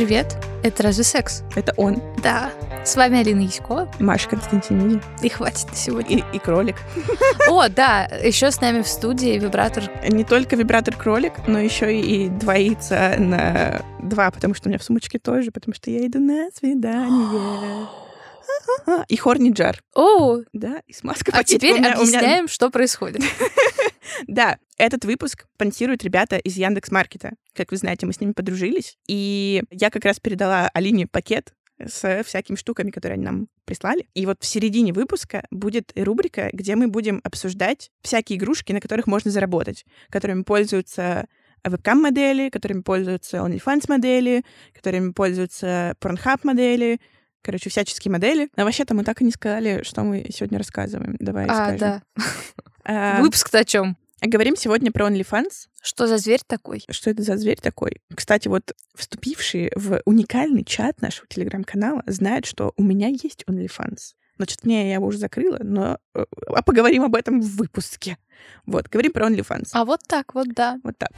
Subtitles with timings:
[0.00, 0.34] привет!
[0.62, 1.42] Это разве секс?
[1.54, 2.02] Это он.
[2.22, 2.50] Да.
[2.86, 3.86] С вами Алина Яськова.
[3.98, 4.98] Маша Константиниди.
[5.22, 6.16] И хватит на сегодня.
[6.16, 6.76] И, и кролик.
[7.50, 9.90] О, да, еще с нами в студии вибратор.
[10.08, 14.82] Не только вибратор-кролик, но еще и два яйца на два, потому что у меня в
[14.82, 17.86] сумочке тоже, потому что я иду на свидание.
[19.08, 19.80] И хорни джар.
[19.94, 23.22] О, Да, и смазка а теперь меня- меня- объясняем, что происходит.
[24.26, 27.32] Да, этот выпуск спонсируют ребята из Яндекс Маркета.
[27.54, 28.96] Как вы знаете, мы с ними подружились.
[29.06, 34.08] И я как раз передала Алине пакет с всякими штуками, которые они нам прислали.
[34.14, 39.06] И вот в середине выпуска будет рубрика, где мы будем обсуждать всякие игрушки, на которых
[39.06, 41.26] можно заработать, которыми пользуются
[41.64, 44.44] вебкам-модели, которыми пользуются OnlyFans-модели,
[44.74, 47.00] которыми пользуются Pornhub-модели,
[47.42, 48.48] короче, всяческие модели.
[48.56, 51.16] Но вообще-то мы так и не сказали, что мы сегодня рассказываем.
[51.18, 51.78] Давай А, скажем.
[51.78, 52.02] да.
[52.84, 53.96] А, Выпуск-то о чем?
[54.22, 55.68] Говорим сегодня про OnlyFans.
[55.82, 56.84] Что за зверь такой?
[56.90, 58.02] Что это за зверь такой?
[58.14, 64.14] Кстати, вот вступившие в уникальный чат нашего телеграм-канала знают, что у меня есть OnlyFans.
[64.36, 68.16] Значит, не, я его уже закрыла, но э, а поговорим об этом в выпуске.
[68.66, 69.68] Вот, говорим про OnlyFans.
[69.72, 70.78] А вот так вот, да.
[70.82, 71.10] Вот так.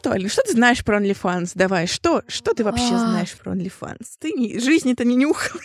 [0.00, 1.52] Что, Алина, что ты знаешь про OnlyFans?
[1.54, 2.98] Давай, что, что ты вообще А.
[2.98, 4.16] знаешь про OnlyFans?
[4.18, 5.60] Ты не, жизни-то не нюхал.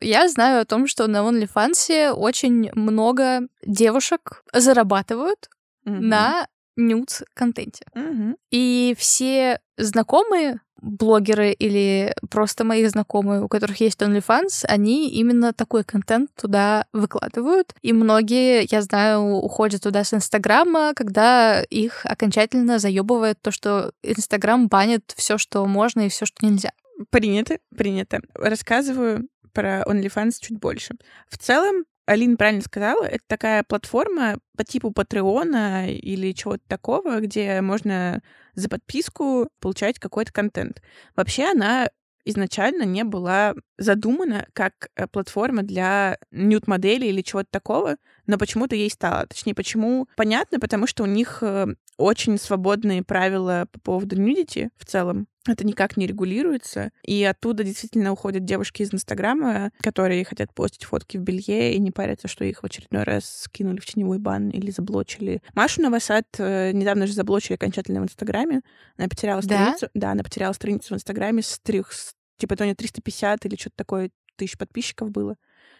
[0.00, 5.48] Я знаю о том, что на OnlyFans очень много девушек зарабатывают
[5.84, 7.84] на нюц-контенте.
[7.94, 8.36] Мгм.
[8.50, 15.84] И все знакомые блогеры или просто мои знакомые, у которых есть OnlyFans, они именно такой
[15.84, 17.72] контент туда выкладывают.
[17.82, 24.68] И многие, я знаю, уходят туда с Инстаграма, когда их окончательно заебывает то, что Инстаграм
[24.68, 26.72] банит все, что можно и все, что нельзя.
[27.10, 28.20] Принято, принято.
[28.34, 30.94] Рассказываю про OnlyFans чуть больше.
[31.28, 37.62] В целом, Алина правильно сказала, это такая платформа по типу Патреона или чего-то такого, где
[37.62, 38.20] можно
[38.54, 40.82] за подписку получать какой-то контент.
[41.16, 41.88] Вообще она
[42.26, 47.96] изначально не была задумана как э, платформа для нюд-моделей или чего-то такого,
[48.26, 49.26] но почему-то ей стало.
[49.26, 50.08] Точнее, почему?
[50.16, 51.66] Понятно, потому что у них э,
[51.96, 55.26] очень свободные правила по поводу нюдити в целом.
[55.48, 56.92] Это никак не регулируется.
[57.04, 61.90] И оттуда действительно уходят девушки из Инстаграма, которые хотят постить фотки в белье и не
[61.90, 65.42] парятся, что их в очередной раз скинули в теневой бан или заблочили.
[65.54, 68.60] Машу Новосад э, недавно же заблочили окончательно в Инстаграме.
[68.96, 69.46] Она потеряла Да?
[69.74, 69.88] страницу.
[69.94, 71.90] Да, она потеряла страницу в Инстаграме с трех,
[72.38, 75.34] типа, то у нее 350 или что-то такое тысяч подписчиков было.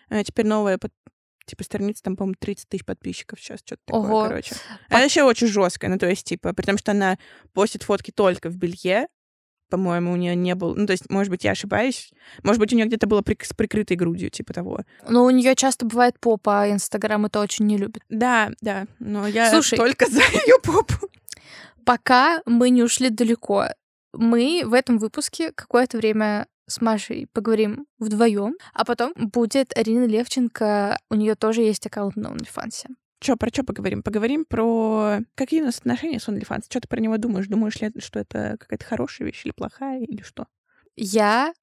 [0.09, 0.93] А теперь новая под-
[1.47, 4.25] Типа страница там, по-моему, 30 тысяч подписчиков сейчас, что-то такое, Ого.
[4.29, 4.55] короче.
[4.89, 7.19] По- Она еще очень жесткая, ну, то есть, типа, при том, что она
[7.53, 9.09] постит фотки только в белье,
[9.71, 10.75] по-моему, у нее не было.
[10.75, 12.13] Ну, то есть, может быть, я ошибаюсь.
[12.43, 14.81] Может быть, у нее где-то было прик- с прикрытой грудью, типа того.
[15.09, 18.03] Но у нее часто бывает попа, а Инстаграм это очень не любит.
[18.11, 18.87] Да, да.
[18.99, 19.77] Но я Слушай.
[19.79, 21.09] только за ее попу.
[21.85, 23.67] Пока мы не ушли далеко,
[24.13, 30.99] мы в этом выпуске какое-то время с Машей поговорим вдвоем, а потом будет Арина Левченко,
[31.11, 32.87] у нее тоже есть аккаунт на OnlyFans.
[33.21, 34.03] Че, про что поговорим?
[34.03, 36.65] Поговорим про какие у нас отношения с OnlyFans.
[36.69, 37.47] Что ты про него думаешь?
[37.47, 40.47] Думаешь ли, что это какая-то хорошая вещь или плохая, или что?
[40.97, 41.55] Я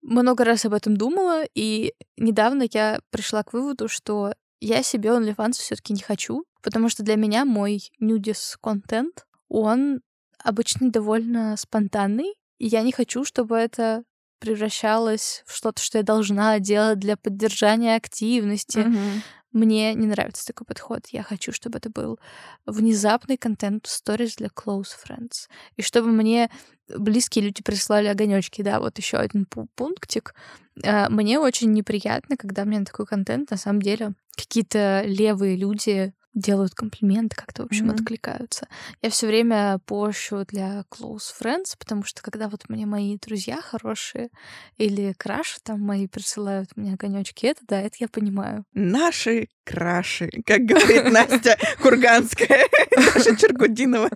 [0.00, 5.52] много раз об этом думала, и недавно я пришла к выводу, что я себе OnlyFans
[5.52, 10.00] все таки не хочу, потому что для меня мой нюдис контент, он
[10.38, 14.04] обычно довольно спонтанный, и я не хочу, чтобы это
[14.42, 18.78] превращалось в что-то, что я должна делать для поддержания активности.
[18.78, 19.22] Мгм.
[19.52, 21.06] Мне не нравится такой подход.
[21.08, 22.18] Я хочу, чтобы это был
[22.66, 25.48] внезапный контент stories для close friends.
[25.76, 26.50] И чтобы мне
[26.88, 28.62] близкие люди прислали огонечки.
[28.62, 30.34] Да, вот еще один пу- пунктик.
[30.82, 36.14] Э, Мне очень неприятно, когда мне на такой контент на самом деле какие-то левые люди
[36.34, 37.94] делают комплименты, как-то, в общем, Мгм.
[37.96, 38.66] откликаются.
[39.02, 44.30] Я все время пощу для close friends, потому что когда вот мне мои друзья хорошие
[44.78, 48.64] или краши там мои присылают мне огонечки, это да, это я понимаю.
[48.72, 52.66] Наши краши, как говорит Настя Курганская,
[52.96, 54.08] Наша Чергудинова.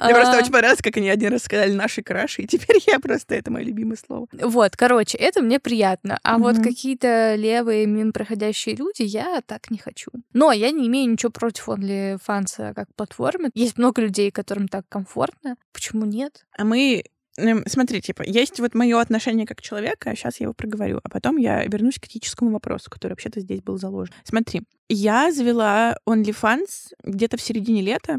[0.00, 2.98] Мне просто А, очень понравилось, как они один раз сказали «наши краши», и теперь я
[2.98, 4.26] просто, это мое любимое слово.
[4.32, 6.18] Вот, короче, это мне приятно.
[6.22, 10.10] А вот какие-то левые мимо проходящие люди, я так не хочу.
[10.32, 13.50] Но я не имею ничего против OnlyFans как платформы.
[13.54, 15.56] Есть много людей, которым так комфортно.
[15.72, 16.46] Почему нет?
[16.56, 17.04] А мы
[17.36, 21.36] эм, Смотри, типа, есть вот мое отношение как человека, сейчас я его проговорю, а потом
[21.36, 24.14] я вернусь к этическому вопросу, который вообще-то здесь был заложен.
[24.24, 28.18] Смотри, я завела OnlyFans где-то в середине лета,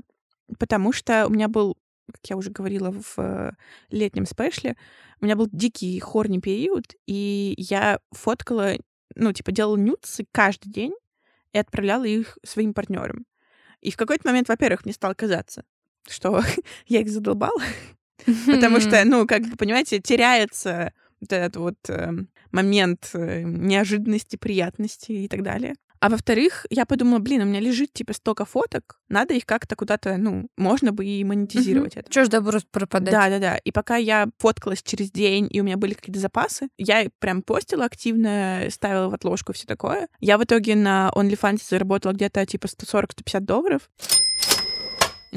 [0.60, 1.78] потому что у меня был,
[2.12, 3.56] как я уже говорила в
[3.90, 4.76] летнем спешле,
[5.22, 8.74] у меня был дикий хорный период, и я фоткала,
[9.16, 10.94] ну, типа, делала нюцы каждый день,
[11.56, 13.26] и отправляла их своим партнерам.
[13.80, 15.64] И в какой-то момент, во-первых, мне стало казаться,
[16.06, 16.44] что
[16.88, 17.62] я их задолбала,
[18.46, 20.92] потому что, ну, как бы, понимаете, теряется
[21.22, 22.12] вот этот вот э,
[22.52, 25.76] момент э, неожиданности, приятности и так далее.
[26.06, 30.18] А во-вторых, я подумала, блин, у меня лежит типа столько фоток, надо их как-то куда-то,
[30.18, 32.12] ну, можно бы и монетизировать это.
[32.12, 33.12] Чё ж добро пропадать?
[33.12, 33.58] Да, да, да.
[33.58, 37.86] И пока я фоткалась через день, и у меня были какие-то запасы, я прям постила
[37.86, 40.08] активно, ставила в отложку все такое.
[40.20, 43.90] Я в итоге на OnlyFans заработала где-то типа 140-150 долларов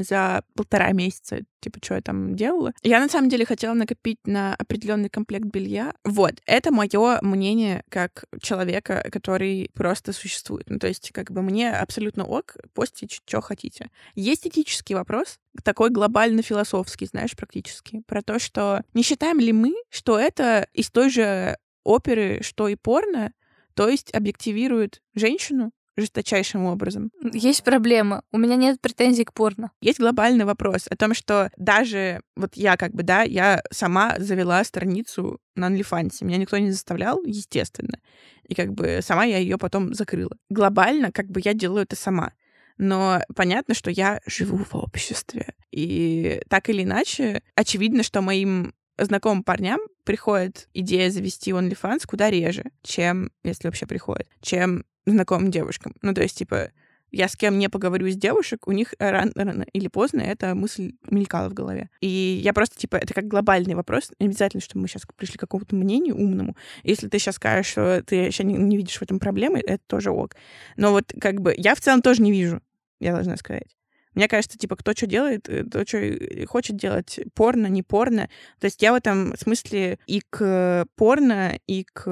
[0.03, 2.73] за полтора месяца, типа, что я там делала.
[2.83, 5.93] Я на самом деле хотела накопить на определенный комплект белья.
[6.03, 10.69] Вот, это мое мнение как человека, который просто существует.
[10.69, 13.89] Ну, то есть, как бы мне абсолютно ок, постите, что хотите.
[14.15, 20.17] Есть этический вопрос, такой глобально-философский, знаешь, практически, про то, что не считаем ли мы, что
[20.17, 23.33] это из той же оперы, что и порно,
[23.73, 27.11] то есть объективирует женщину, жесточайшим образом.
[27.33, 28.23] Есть проблема.
[28.31, 29.71] У меня нет претензий к порно.
[29.81, 34.63] Есть глобальный вопрос о том, что даже вот я как бы, да, я сама завела
[34.63, 36.23] страницу на OnlyFans.
[36.23, 37.99] Меня никто не заставлял, естественно.
[38.47, 40.35] И как бы сама я ее потом закрыла.
[40.49, 42.33] Глобально как бы я делаю это сама.
[42.77, 45.53] Но понятно, что я живу в обществе.
[45.71, 52.71] И так или иначе, очевидно, что моим знакомым парням приходит идея завести OnlyFans куда реже,
[52.81, 55.95] чем, если вообще приходит, чем знакомым девушкам.
[56.01, 56.71] Ну, то есть, типа,
[57.11, 60.93] я с кем не поговорю из девушек, у них рано, рано или поздно эта мысль
[61.09, 61.89] мелькала в голове.
[62.01, 62.07] И
[62.43, 64.11] я просто, типа, это как глобальный вопрос.
[64.19, 66.55] Не обязательно, что мы сейчас пришли к какому-то мнению умному.
[66.83, 70.11] Если ты сейчас скажешь, что ты еще не, не видишь в этом проблемы, это тоже
[70.11, 70.35] ок.
[70.77, 72.61] Но вот как бы я в целом тоже не вижу,
[72.99, 73.78] я должна сказать.
[74.19, 75.97] Мне кажется, типа, кто что делает, э, то, что
[76.45, 78.29] хочет делать, порно, не порно.
[78.59, 82.05] То есть я в этом смысле и к порно, и к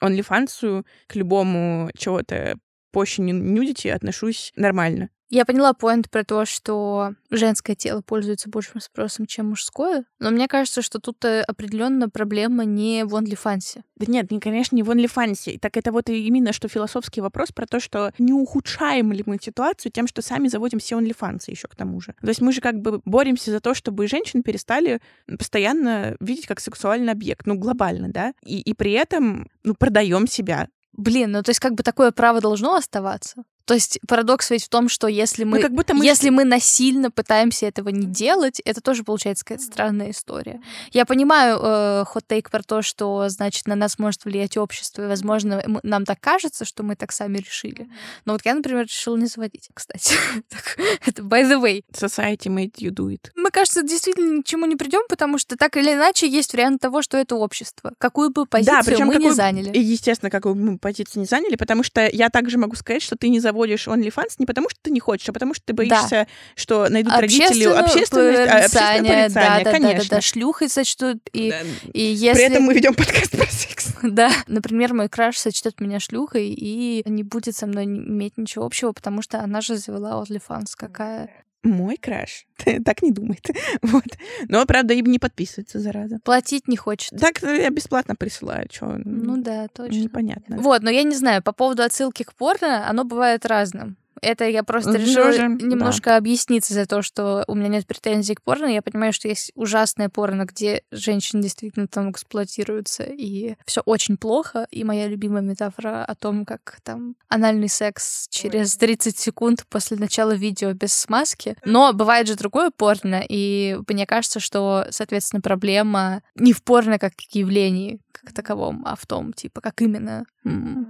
[0.00, 2.54] OnlyFans, к любому чего-то
[2.90, 5.10] пощине нюдити отношусь нормально.
[5.30, 10.48] Я поняла поинт про то, что женское тело пользуется большим спросом, чем мужское, но мне
[10.48, 13.82] кажется, что тут э, определенно проблема не в OnlyFans.
[13.96, 15.58] Да нет, не, конечно, не в OnlyFans.
[15.58, 19.92] Так это вот именно что философский вопрос про то, что не ухудшаем ли мы ситуацию
[19.92, 22.14] тем, что сами заводим все OnlyFans еще к тому же.
[22.22, 26.58] То есть мы же как бы боремся за то, чтобы женщины перестали постоянно видеть как
[26.58, 30.68] сексуальный объект, ну, глобально, да, и, и при этом, ну, продаем себя.
[30.98, 33.44] Блин, ну то есть как бы такое право должно оставаться?
[33.68, 36.02] То есть парадокс ведь в том, что если мы, ну, как будто мы...
[36.02, 40.62] если мы насильно пытаемся этого не делать, это тоже получается какая-то странная история.
[40.90, 45.62] Я понимаю э, хот-тейк про то, что, значит, на нас может влиять общество, и, возможно,
[45.82, 47.90] нам так кажется, что мы так сами решили.
[48.24, 50.14] Но вот я, например, решила не заводить, кстати.
[51.04, 51.82] это by the way.
[51.92, 53.30] Society made you do it.
[53.36, 56.80] Мы, кажется, действительно ни к чему не придем, потому что так или иначе есть вариант
[56.80, 57.92] того, что это общество.
[57.98, 59.76] Какую бы позицию да, мы какую, не заняли.
[59.76, 63.28] Естественно, какую бы мы позицию не заняли, потому что я также могу сказать, что ты
[63.28, 66.08] не заводишь заводишь OnlyFans не потому, что ты не хочешь, а потому что ты боишься,
[66.10, 66.26] да.
[66.54, 70.04] что найдут родители общественность, порицание, общественное порицание, да, да, конечно.
[70.04, 71.18] Да, да, да, шлюхой сочтут.
[71.32, 71.60] И, да.
[71.92, 72.38] и если...
[72.38, 73.88] При этом мы ведем подкаст про секс.
[74.02, 78.92] да, например, мой краш сочтет меня шлюхой и не будет со мной иметь ничего общего,
[78.92, 80.72] потому что она же завела OnlyFans.
[80.76, 81.30] Какая
[81.62, 82.46] мой краш
[82.84, 83.46] так не думает.
[83.82, 84.04] вот.
[84.48, 86.18] Но, правда, им не подписывается, зараза.
[86.24, 87.18] Платить не хочет.
[87.18, 88.68] Так э, я бесплатно присылаю.
[88.68, 88.98] Чё?
[89.04, 89.96] Ну да, точно.
[89.96, 90.58] Непонятно.
[90.58, 93.96] Вот, но я не знаю, по поводу отсылки к порно, оно бывает разным.
[94.22, 96.16] Это я просто решила Тоже, немножко да.
[96.16, 98.66] объясниться за то, что у меня нет претензий к порно.
[98.66, 104.66] Я понимаю, что есть ужасное порно, где женщины действительно там эксплуатируются, и все очень плохо.
[104.70, 110.32] И моя любимая метафора о том, как там анальный секс через 30 секунд после начала
[110.32, 111.56] видео без смазки.
[111.64, 117.12] Но бывает же другое порно, и мне кажется, что, соответственно, проблема не в порно как
[117.32, 120.24] явлении как таковом, а в том, типа, как именно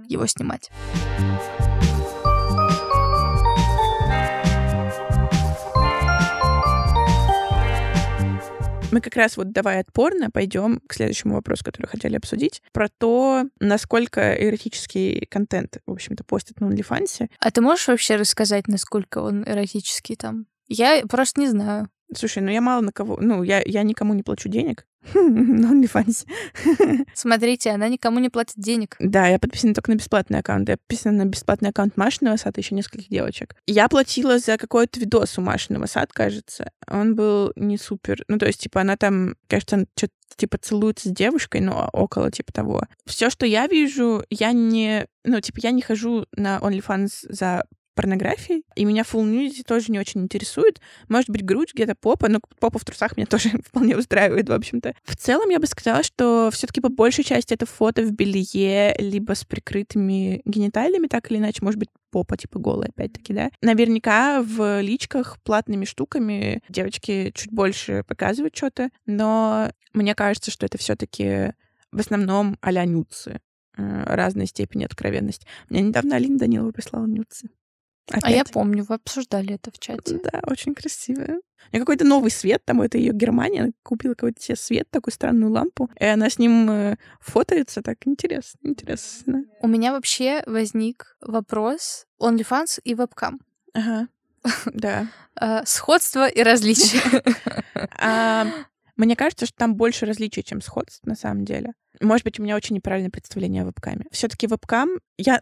[0.07, 0.71] его снимать.
[8.91, 13.45] Мы как раз вот давая отпорно пойдем к следующему вопросу, который хотели обсудить, про то,
[13.59, 17.29] насколько эротический контент, в общем-то, постят на OnlyFans.
[17.39, 20.47] А ты можешь вообще рассказать, насколько он эротический там?
[20.67, 21.89] Я просто не знаю.
[22.15, 23.17] Слушай, ну я мало на кого...
[23.21, 24.87] Ну, я, я никому не плачу денег.
[25.13, 26.27] На OnlyFans.
[27.13, 28.95] Смотрите, она никому не платит денег.
[28.99, 30.67] Да, я подписана только на бесплатный аккаунт.
[30.69, 33.55] Я подписана на бесплатный аккаунт Машиного сада, еще нескольких девочек.
[33.65, 36.71] Я платила за какой-то видос у Машиного сад, кажется.
[36.87, 38.23] Он был не супер.
[38.27, 42.53] Ну, то есть, типа, она там, кажется, что-то типа целуется с девушкой, но около типа
[42.53, 42.83] того.
[43.05, 47.63] Все, что я вижу, я не, ну, типа, я не хожу на OnlyFans за
[47.99, 50.79] порнографией, и меня full nudity тоже не очень интересует.
[51.09, 54.95] Может быть, грудь, где-то попа, но попа в трусах меня тоже вполне устраивает, в общем-то.
[55.03, 58.95] В целом, я бы сказала, что все таки по большей части это фото в белье,
[58.99, 63.49] либо с прикрытыми гениталиями, так или иначе, может быть, попа типа голая, опять-таки, да.
[63.61, 70.77] Наверняка в личках платными штуками девочки чуть больше показывают что-то, но мне кажется, что это
[70.77, 71.51] все таки
[71.91, 73.41] в основном а-ля нюцы
[73.75, 75.45] э, разной степени откровенности.
[75.67, 77.49] Мне недавно Алина Данилова прислала нюцы.
[78.09, 78.23] Опять.
[78.23, 80.19] А я помню, вы обсуждали это в чате.
[80.23, 81.39] Да, очень красивая.
[81.71, 85.13] У нее какой-то новый свет, там это ее Германия, она купила какой-то себе свет, такую
[85.13, 89.43] странную лампу, и она с ним э, фотоется, так интересно, интересно.
[89.61, 93.39] У меня вообще возник вопрос OnlyFans и вебкам.
[93.73, 94.07] Ага,
[94.65, 95.07] да.
[95.41, 97.23] А, сходство и различия.
[97.97, 98.45] А,
[98.97, 101.71] мне кажется, что там больше различий, чем сходств, на самом деле.
[102.01, 104.05] Может быть, у меня очень неправильное представление о вебкаме.
[104.11, 104.89] все таки вебкам...
[105.17, 105.39] Я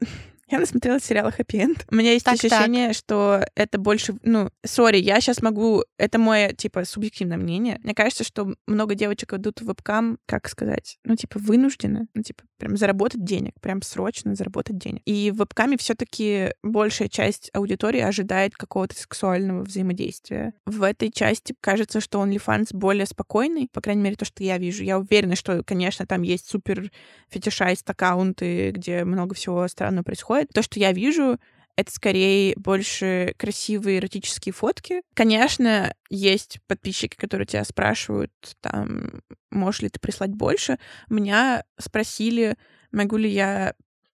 [0.50, 1.86] я насмотрела сериал «Хэппи Энд».
[1.92, 2.96] У меня есть так, ощущение, так.
[2.96, 4.16] что это больше...
[4.24, 5.84] Ну, сори, я сейчас могу...
[5.98, 7.80] Это мое, типа, субъективное мнение.
[7.84, 12.44] Мне кажется, что много девочек идут в вебкам, как сказать, ну, типа, вынуждены, ну, типа,
[12.58, 15.02] прям заработать денег, прям срочно заработать денег.
[15.06, 20.54] И в вебкаме все таки большая часть аудитории ожидает какого-то сексуального взаимодействия.
[20.66, 24.84] В этой части кажется, что OnlyFans более спокойный, по крайней мере, то, что я вижу.
[24.84, 26.90] Я уверена, что, конечно, там есть супер
[27.30, 30.54] фетишайст аккаунты, где много всего странного происходит, происходит.
[30.54, 31.40] То, что я вижу,
[31.76, 35.02] это скорее больше красивые эротические фотки.
[35.14, 40.80] Конечно, есть подписчики, которые тебя спрашивают, там, можешь ли ты прислать больше.
[41.10, 42.56] Меня спросили,
[42.92, 43.74] могу ли я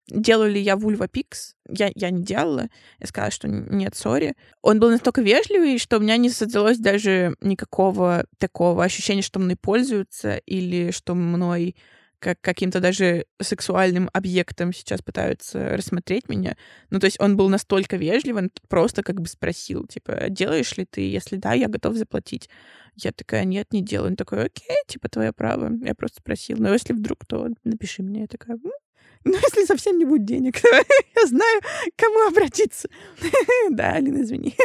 [0.10, 1.56] делаю ли я вульва пикс.
[1.70, 2.68] Я, я не делала.
[3.00, 4.36] Я сказала, что нет, сори.
[4.62, 9.56] Он был настолько вежливый, что у меня не создалось даже никакого такого ощущения, что мной
[9.56, 11.78] пользуются или что мной
[12.24, 16.56] как каким-то даже сексуальным объектом сейчас пытаются рассмотреть меня.
[16.90, 20.86] Ну, то есть он был настолько вежливый, он просто как бы спросил, типа, делаешь ли
[20.86, 21.02] ты?
[21.02, 22.50] Если да, я готов заплатить.
[22.96, 24.12] Я такая, нет, не делаю.
[24.12, 25.70] Он такой, окей, типа, твое право.
[25.84, 26.58] Я просто спросил.
[26.60, 28.22] Но если вдруг, то напиши мне.
[28.22, 28.58] Я такая,
[29.26, 31.62] ну, если совсем не будет денег, я знаю,
[31.98, 32.88] кому обратиться.
[33.70, 34.56] Да, Алина, извини.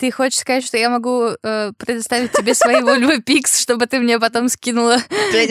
[0.00, 4.18] Ты хочешь сказать, что я могу э, предоставить тебе свои Volvo Pix, чтобы ты мне
[4.18, 4.96] потом скинула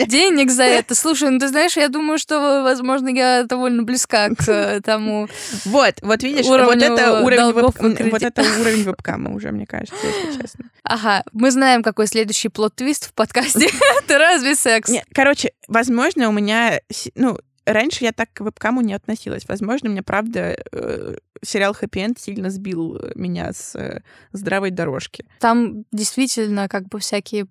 [0.08, 0.96] денег за это?
[0.96, 5.28] Слушай, ну ты знаешь, я думаю, что, возможно, я довольно близка к э, тому
[5.66, 8.10] Вот, вот видишь, вот это уровень, веб...
[8.10, 10.64] вот это уровень вебкама уже, мне кажется, если честно.
[10.82, 13.68] Ага, мы знаем, какой следующий плод-твист в подкасте.
[14.08, 14.90] Ты разве секс?
[14.90, 16.80] Нет, короче, возможно, у меня,
[17.14, 19.46] ну, раньше я так к вебкаму не относилась.
[19.48, 24.02] Возможно, мне правда э, сериал «Хэппи Энд» сильно сбил э, меня с э,
[24.32, 25.24] здравой дорожки.
[25.40, 27.46] Там действительно как бы всякие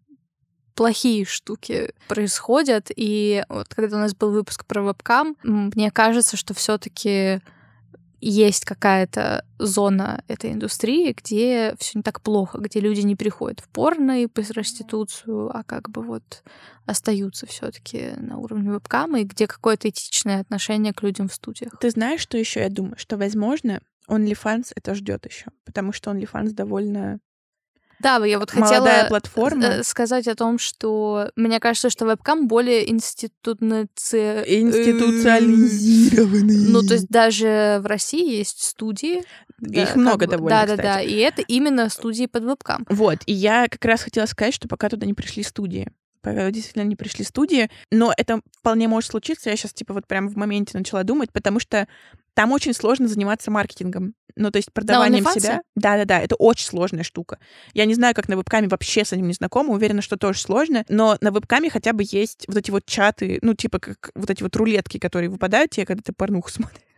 [0.76, 2.90] плохие штуки происходят.
[2.96, 7.42] И вот когда у нас был выпуск про вебкам, мне кажется, что все-таки
[8.22, 13.70] есть какая-то зона этой индустрии, где все не так плохо, где люди не приходят в
[13.70, 16.44] порно и проституцию, а как бы вот
[16.86, 21.78] остаются все-таки на уровне вебкама, и где какое-то этичное отношение к людям в студиях.
[21.80, 22.98] Ты знаешь, что еще я думаю?
[22.98, 27.20] Что, возможно, OnlyFans это ждет еще, потому что OnlyFans довольно
[28.00, 29.66] да, я вот хотела платформа.
[29.66, 34.46] Э, сказать о том, что мне кажется, что вебкам более институтноци...
[34.48, 36.70] институциализированный.
[36.70, 39.24] Ну, то есть даже в России есть студии.
[39.62, 41.02] Их да, много довольно, Да, да, да.
[41.02, 42.86] И это именно студии под вебкам.
[42.90, 43.20] Вот.
[43.26, 45.92] И я как раз хотела сказать, что пока туда не пришли студии
[46.24, 49.50] действительно не пришли студии, но это вполне может случиться.
[49.50, 51.88] Я сейчас, типа, вот прям в моменте начала думать, потому что
[52.34, 54.14] там очень сложно заниматься маркетингом.
[54.36, 55.62] Ну, то есть продаванием да, себя.
[55.76, 57.40] Да-да-да, это очень сложная штука.
[57.74, 60.86] Я не знаю, как на вебкаме вообще с этим не знакома, уверена, что тоже сложно,
[60.88, 64.42] но на вебкаме хотя бы есть вот эти вот чаты, ну, типа как вот эти
[64.42, 66.89] вот рулетки, которые выпадают тебе, когда ты порнуху смотришь.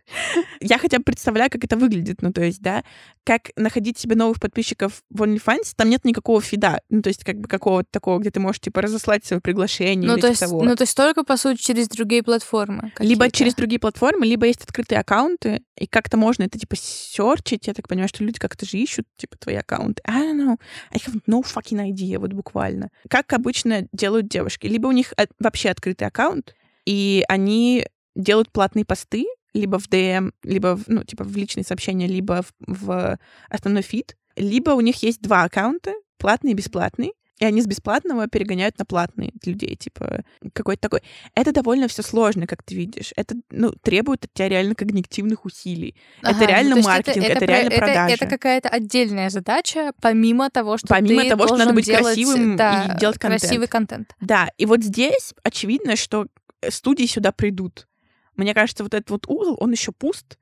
[0.59, 2.21] Я хотя бы представляю, как это выглядит.
[2.21, 2.83] Ну, то есть, да,
[3.23, 6.81] как находить себе новых подписчиков в OnlyFans, там нет никакого фида.
[6.89, 10.15] Ну, то есть, как бы какого-то такого, где ты можешь, типа, разослать свое приглашение ну,
[10.15, 10.63] или то типа есть, того.
[10.63, 12.91] Ну, то есть только, по сути, через другие платформы.
[12.99, 17.67] Либо через другие платформы, либо есть открытые аккаунты, и как-то можно это, типа, серчить.
[17.67, 20.01] Я так понимаю, что люди как-то же ищут, типа, твои аккаунты.
[20.05, 20.57] I don't know.
[20.91, 22.89] I have no fucking idea, вот буквально.
[23.09, 24.67] Как обычно делают девушки.
[24.67, 30.77] Либо у них вообще открытый аккаунт, и они делают платные посты, либо в DM, либо
[30.77, 35.21] в, ну, типа в личные сообщения, либо в, в основной фид, либо у них есть
[35.21, 40.81] два аккаунта, платный и бесплатный, и они с бесплатного перегоняют на платный людей, типа какой-то
[40.83, 41.01] такой.
[41.33, 43.13] Это довольно все сложно, как ты видишь.
[43.15, 45.95] Это ну, требует от тебя реально когнитивных усилий.
[46.21, 48.13] Ага, это реально ну, маркетинг, это, это, это реально это, продажа.
[48.13, 52.57] Это какая-то отдельная задача, помимо того, что помимо ты того, что надо быть делать, красивым
[52.57, 53.41] да, и делать контент.
[53.41, 54.15] красивый контент.
[54.21, 56.27] Да, и вот здесь очевидно, что
[56.69, 57.87] студии сюда придут.
[58.35, 60.37] Мне кажется, вот этот вот угол, он еще пуст,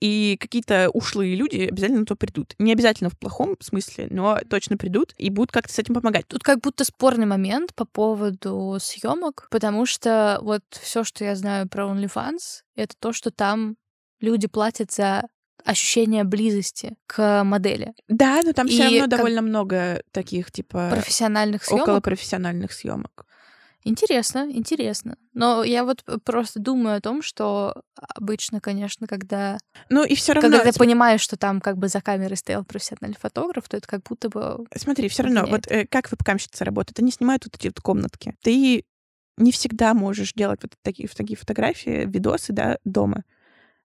[0.00, 2.54] и какие-то ушлые люди обязательно то придут.
[2.58, 6.26] Не обязательно в плохом смысле, но точно придут и будут как-то с этим помогать.
[6.26, 11.68] Тут как будто спорный момент по поводу съемок, потому что вот все, что я знаю
[11.68, 13.76] про OnlyFans, это то, что там
[14.20, 15.24] люди платят за
[15.64, 17.92] ощущение близости к модели.
[18.08, 21.82] Да, но там все равно довольно много таких типа профессиональных съемок.
[21.82, 23.26] Около профессиональных съемок.
[23.82, 25.16] Интересно, интересно.
[25.32, 29.58] Но я вот просто думаю о том, что обычно, конечно, когда...
[29.88, 30.50] Ну и все равно...
[30.50, 34.02] Когда ты понимаешь, что там как бы за камерой стоял профессиональный фотограф, то это как
[34.02, 34.66] будто бы...
[34.76, 36.98] Смотри, все равно, вот э, как вебкамщица работает?
[36.98, 38.34] Они снимают вот эти вот комнатки.
[38.42, 38.84] Ты
[39.38, 43.24] не всегда можешь делать вот такие, такие фотографии, видосы, да, дома.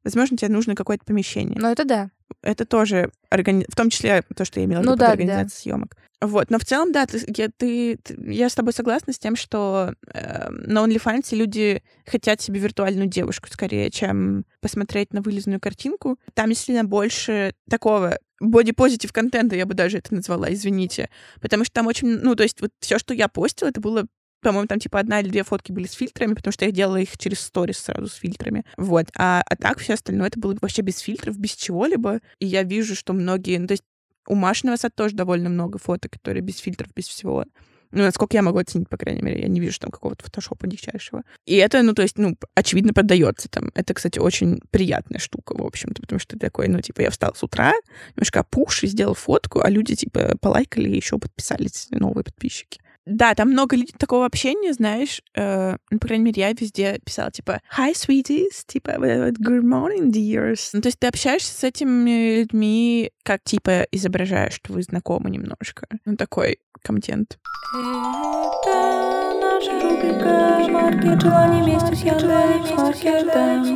[0.05, 1.59] Возможно, тебе нужно какое-то помещение.
[1.59, 2.11] Ну, это да.
[2.41, 3.65] Это тоже, органи...
[3.67, 5.49] в том числе то, что я имела в виду ну, да, организация да.
[5.49, 5.97] съемок.
[6.21, 9.93] Вот, но в целом, да, ты, я, ты, я с тобой согласна с тем, что
[10.13, 16.17] э, на OnlyFans люди хотят себе виртуальную девушку скорее, чем посмотреть на вылезанную картинку.
[16.33, 21.09] Там действительно больше такого боди-позитив контента, я бы даже это назвала, извините.
[21.41, 24.05] Потому что там очень, ну, то есть вот все, что я постила, это было
[24.45, 27.17] по-моему, там типа одна или две фотки были с фильтрами, потому что я делала их
[27.17, 28.63] через сторис сразу с фильтрами.
[28.77, 29.07] Вот.
[29.17, 32.19] А, а так все остальное это было вообще без фильтров, без чего-либо.
[32.39, 33.57] И я вижу, что многие...
[33.57, 33.83] Ну, то есть
[34.27, 37.45] у Маши Новосад тоже довольно много фоток, которые без фильтров, без всего.
[37.91, 41.23] Ну, насколько я могу оценить, по крайней мере, я не вижу там какого-то фотошопа дичайшего.
[41.45, 43.71] И это, ну, то есть, ну, очевидно, продается там.
[43.73, 47.33] Это, кстати, очень приятная штука, в общем-то, потому что ты такой, ну, типа, я встал
[47.33, 47.73] с утра,
[48.15, 52.79] немножко опухший, сделал фотку, а люди, типа, полайкали и еще подписались новые подписчики.
[53.05, 55.21] Да, там много такого общения, знаешь.
[55.35, 60.69] Э, ну, по крайней мере, я везде писала, типа, «Hi, sweeties», типа, «Good morning, dears».
[60.73, 65.87] Ну, то есть ты общаешься с этими людьми, как, типа, изображаешь, что вы знакомы немножко.
[66.05, 67.37] Ну, такой контент.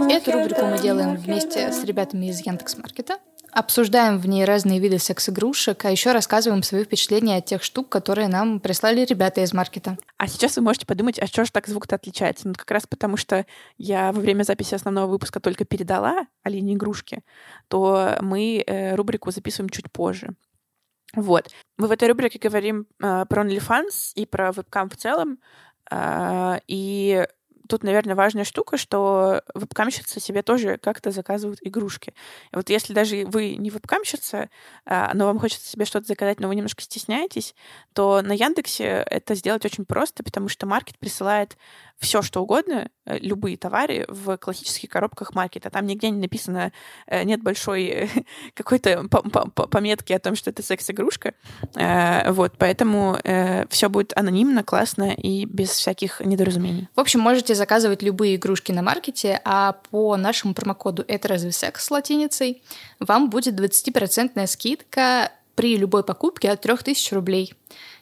[0.09, 3.17] Эту рубрику мы делаем вместе с ребятами из Яндекс.Маркета.
[3.51, 8.27] Обсуждаем в ней разные виды секс-игрушек, а еще рассказываем свои впечатления от тех штук, которые
[8.27, 9.98] нам прислали ребята из маркета.
[10.18, 12.48] А сейчас вы можете подумать, а что же так звук-то отличается?
[12.48, 13.46] Ну, как раз потому, что
[13.77, 17.24] я во время записи основного выпуска только передала Алине игрушки,
[17.70, 20.35] то мы э, рубрику записываем чуть позже.
[21.16, 21.50] Вот.
[21.77, 25.40] Мы в этой рубрике говорим э, про OnlyFans и про вебкам в целом.
[25.90, 27.25] Э, и
[27.70, 32.14] тут, наверное, важная штука, что вебкамщицы себе тоже как-то заказывают игрушки.
[32.51, 34.50] И вот если даже вы не вебкамщица,
[34.86, 37.55] а, но вам хочется себе что-то заказать, но вы немножко стесняетесь,
[37.94, 41.58] то на Яндексе это сделать очень просто, потому что маркет присылает
[42.00, 45.70] все, что угодно, э, любые товары в классических коробках маркета.
[45.70, 46.72] Там нигде не написано,
[47.07, 48.07] э, нет большой э,
[48.53, 49.03] какой-то
[49.53, 51.33] пометки о том, что это секс-игрушка.
[51.75, 53.18] Вот, поэтому
[53.70, 56.88] все будет анонимно, классно и без всяких недоразумений.
[56.96, 61.85] В общем, можете заказывать любые игрушки на маркете, а по нашему промокоду «Это разве секс»
[61.85, 62.62] с латиницей
[63.00, 67.53] вам будет 20% скидка при любой покупке от 3000 рублей.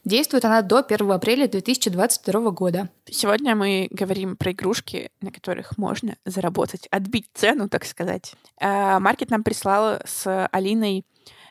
[0.05, 2.89] Действует она до 1 апреля 2022 года.
[3.09, 8.35] Сегодня мы говорим про игрушки, на которых можно заработать, отбить цену, так сказать.
[8.61, 11.03] А, маркет нам прислал с Алиной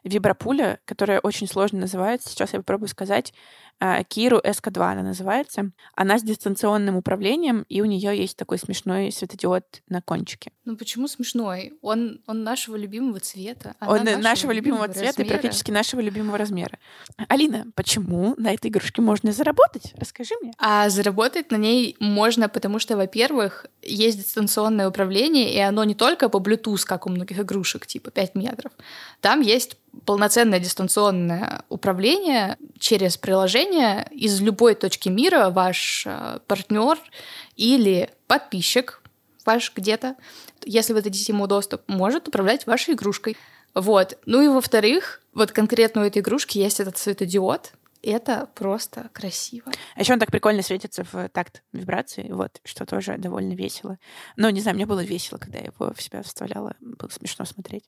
[0.05, 2.29] вибропуля, которая очень сложно называется.
[2.29, 3.35] Сейчас я попробую сказать.
[3.79, 5.71] А, Киру СК2 она называется.
[5.95, 10.53] Она с дистанционным управлением, и у нее есть такой смешной светодиод на кончике.
[10.65, 11.75] Ну почему смешной?
[11.83, 13.75] Он, он нашего любимого цвета.
[13.81, 15.27] Он нашего, нашего любимого, цвета размера.
[15.27, 16.79] и практически нашего любимого размера.
[17.29, 19.93] Алина, почему на этой игрушке можно заработать?
[19.97, 20.53] Расскажи мне.
[20.59, 26.29] А заработать на ней можно, потому что, во-первых, есть дистанционное управление, и оно не только
[26.31, 28.73] по Bluetooth, как у многих игрушек, типа 5 метров.
[29.21, 36.99] Там есть полноценное дистанционное управление через приложение из любой точки мира ваш э, партнер
[37.57, 39.03] или подписчик
[39.45, 40.17] ваш где-то,
[40.65, 43.37] если вы дадите ему доступ, может управлять вашей игрушкой.
[43.75, 44.19] Вот.
[44.27, 49.73] Ну и во-вторых, вот конкретно у этой игрушки есть этот светодиод, это просто красиво.
[49.95, 53.99] А еще он так прикольно светится в такт вибрации, вот, что тоже довольно весело.
[54.37, 56.77] Ну, не знаю, мне было весело, когда я его в себя вставляла.
[56.81, 57.85] Было смешно смотреть.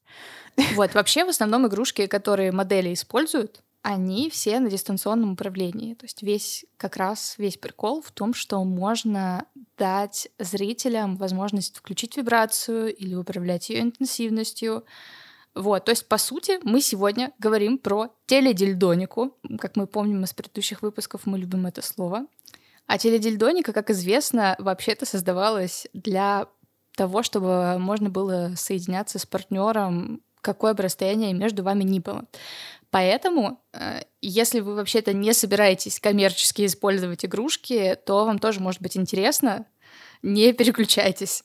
[0.75, 5.95] Вот, вообще, в основном игрушки, которые модели используют, они все на дистанционном управлении.
[5.95, 9.47] То есть весь, как раз весь прикол в том, что можно
[9.79, 14.85] дать зрителям возможность включить вибрацию или управлять ее интенсивностью,
[15.55, 19.35] вот, то есть, по сути, мы сегодня говорим про теледильдонику.
[19.59, 22.27] Как мы помним из предыдущих выпусков, мы любим это слово.
[22.87, 26.47] А теледильдоника, как известно, вообще-то создавалась для
[26.95, 32.25] того, чтобы можно было соединяться с партнером, какое бы расстояние между вами ни было.
[32.91, 38.97] Поэтому, э, если вы вообще-то не собираетесь коммерчески использовать игрушки, то вам тоже может быть
[38.97, 39.67] интересно
[40.23, 41.45] не переключайтесь.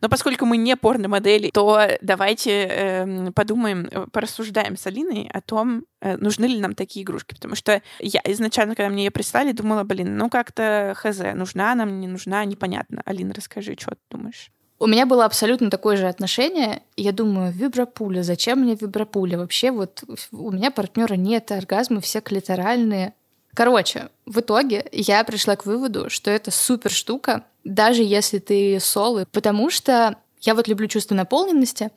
[0.00, 5.84] Но поскольку мы не порно-модели, то давайте эм, э, подумаем, порассуждаем с Алиной о том,
[6.00, 7.34] э, нужны ли нам такие игрушки.
[7.34, 11.84] Потому что я изначально, когда мне ее прислали, думала, блин, ну как-то хз, нужна она
[11.84, 13.02] мне, не нужна, непонятно.
[13.04, 14.50] Алина, расскажи, что ты думаешь?
[14.78, 16.82] У меня было абсолютно такое же отношение.
[16.96, 19.38] Я думаю, вибропуля, зачем мне вибропуля?
[19.38, 23.14] Вообще вот у меня партнера нет, оргазмы все клиторальные.
[23.54, 29.26] Короче, в итоге я пришла к выводу, что это супер штука, даже если ты солы,
[29.30, 31.90] потому что я вот люблю чувство наполненности,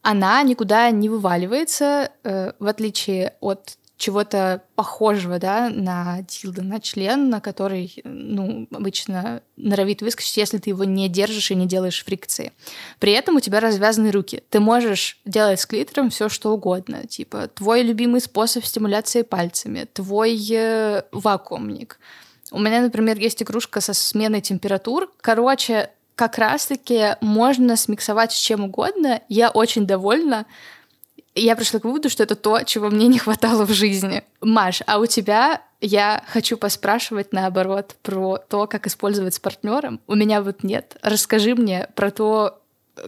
[0.00, 7.30] она никуда не вываливается, э, в отличие от чего-то похожего, да, на дилдо, на член,
[7.30, 12.52] на который, ну, обычно норовит выскочить, если ты его не держишь и не делаешь фрикции.
[12.98, 14.42] При этом у тебя развязаны руки.
[14.50, 17.06] Ты можешь делать с клитором все что угодно.
[17.06, 21.98] Типа, твой любимый способ стимуляции пальцами, твой э, вакуумник.
[22.52, 25.10] У меня, например, есть игрушка со сменой температур.
[25.20, 29.20] Короче, как раз-таки можно смиксовать с чем угодно.
[29.28, 30.46] Я очень довольна
[31.36, 34.24] я пришла к выводу, что это то, чего мне не хватало в жизни.
[34.40, 40.00] Маш, а у тебя я хочу поспрашивать наоборот про то, как использовать с партнером.
[40.06, 40.96] У меня вот нет.
[41.02, 42.62] Расскажи мне про то,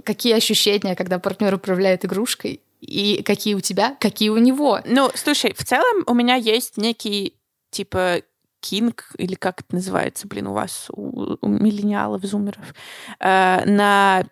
[0.04, 4.80] какие ощущения, когда партнер управляет игрушкой, и какие у тебя, какие у него.
[4.84, 7.34] Ну, слушай, в целом у меня есть некий
[7.70, 8.22] типа
[8.60, 12.74] кинг, или как это называется, блин, у вас, у, у миллениалов, зумеров,
[13.20, 14.24] э, на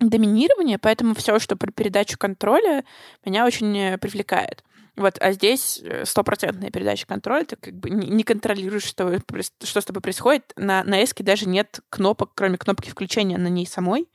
[0.00, 2.84] доминирование, поэтому все, что про передачу контроля,
[3.24, 4.62] меня очень э, привлекает.
[4.96, 9.18] Вот, а здесь э, стопроцентная передача контроля, ты как бы не контролируешь, что,
[9.62, 10.52] что с тобой происходит.
[10.56, 14.08] На, на эске даже нет кнопок, кроме кнопки включения на ней самой,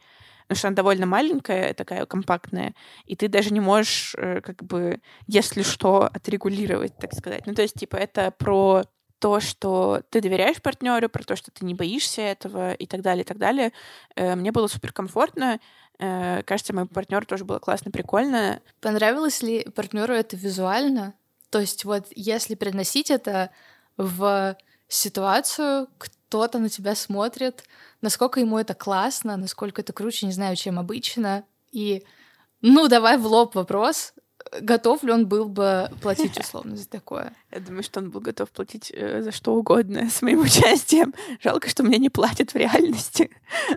[0.43, 2.73] потому что она довольно маленькая, такая компактная,
[3.05, 7.45] и ты даже не можешь, э, как бы, если что, отрегулировать, так сказать.
[7.45, 8.83] Ну, то есть, типа, это про
[9.21, 13.23] то, что ты доверяешь партнеру, про то, что ты не боишься этого и так далее,
[13.23, 13.71] и так далее.
[14.15, 15.59] Э, мне было супер комфортно.
[15.99, 18.61] Э, кажется, моему партнеру тоже было классно, прикольно.
[18.81, 21.13] Понравилось ли партнеру это визуально?
[21.51, 23.51] То есть вот если приносить это
[23.95, 24.57] в
[24.87, 27.63] ситуацию, кто-то на тебя смотрит,
[28.01, 31.43] насколько ему это классно, насколько это круче, не знаю, чем обычно.
[31.71, 32.03] И
[32.61, 34.15] ну, давай в лоб вопрос
[34.59, 37.33] готов ли он был бы платить условно за такое?
[37.51, 41.13] Я думаю, что он был готов платить э, за что угодно с моим участием.
[41.43, 43.29] Жалко, что мне не платят в реальности.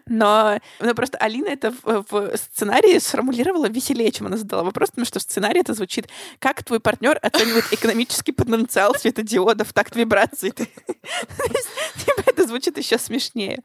[0.07, 5.07] Но ну, просто Алина это в, в сценарии сформулировала веселее, чем она задала вопрос, потому
[5.07, 6.09] что в сценарии это звучит,
[6.39, 10.51] как твой партнер оценивает экономический потенциал светодиодов, такт вибрации.
[10.51, 13.63] Типа это звучит еще смешнее.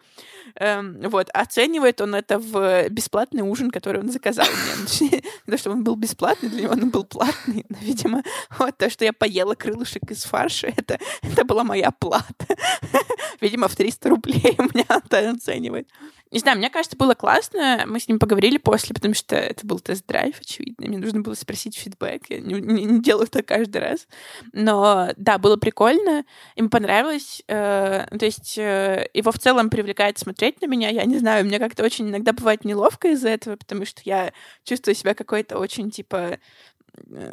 [0.56, 5.10] Эм, вот, оценивает он это в бесплатный ужин, который он заказал мне.
[5.48, 7.66] Не то, что он был бесплатный, для него он был платный.
[7.70, 8.24] Но, видимо,
[8.58, 12.46] вот то, что я поела крылышек из фарша, это, это была моя плата.
[13.42, 15.88] Видимо, в 300 рублей у меня это оценивает.
[16.32, 17.86] Не знаю, мне кажется, было классно.
[17.88, 20.88] Мы с ним поговорили после, потому что это был тест-драйв, очевидно.
[20.88, 22.30] Мне нужно было спросить фидбэк.
[22.30, 24.08] Я не, не, не делаю это каждый раз.
[24.54, 26.26] Но да, было прикольно.
[26.56, 27.42] Им понравилось.
[27.48, 30.90] Э, то есть э, его в целом привлекает смотреть на меня.
[30.90, 34.32] Я не знаю, мне как-то очень иногда бывает неловко из-за этого, потому что я
[34.64, 36.38] чувствую себя какой-то очень, типа,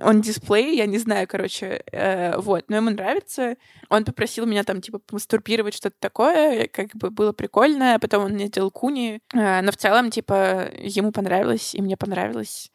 [0.02, 3.56] он дисплей, я не знаю, короче, э, вот, но ему нравится.
[3.88, 8.46] Он попросил меня там, типа, мастурбировать что-то такое, как бы было прикольно, потом он мне
[8.46, 12.70] сделал куни, э, но в целом, типа, ему понравилось, и мне понравилось,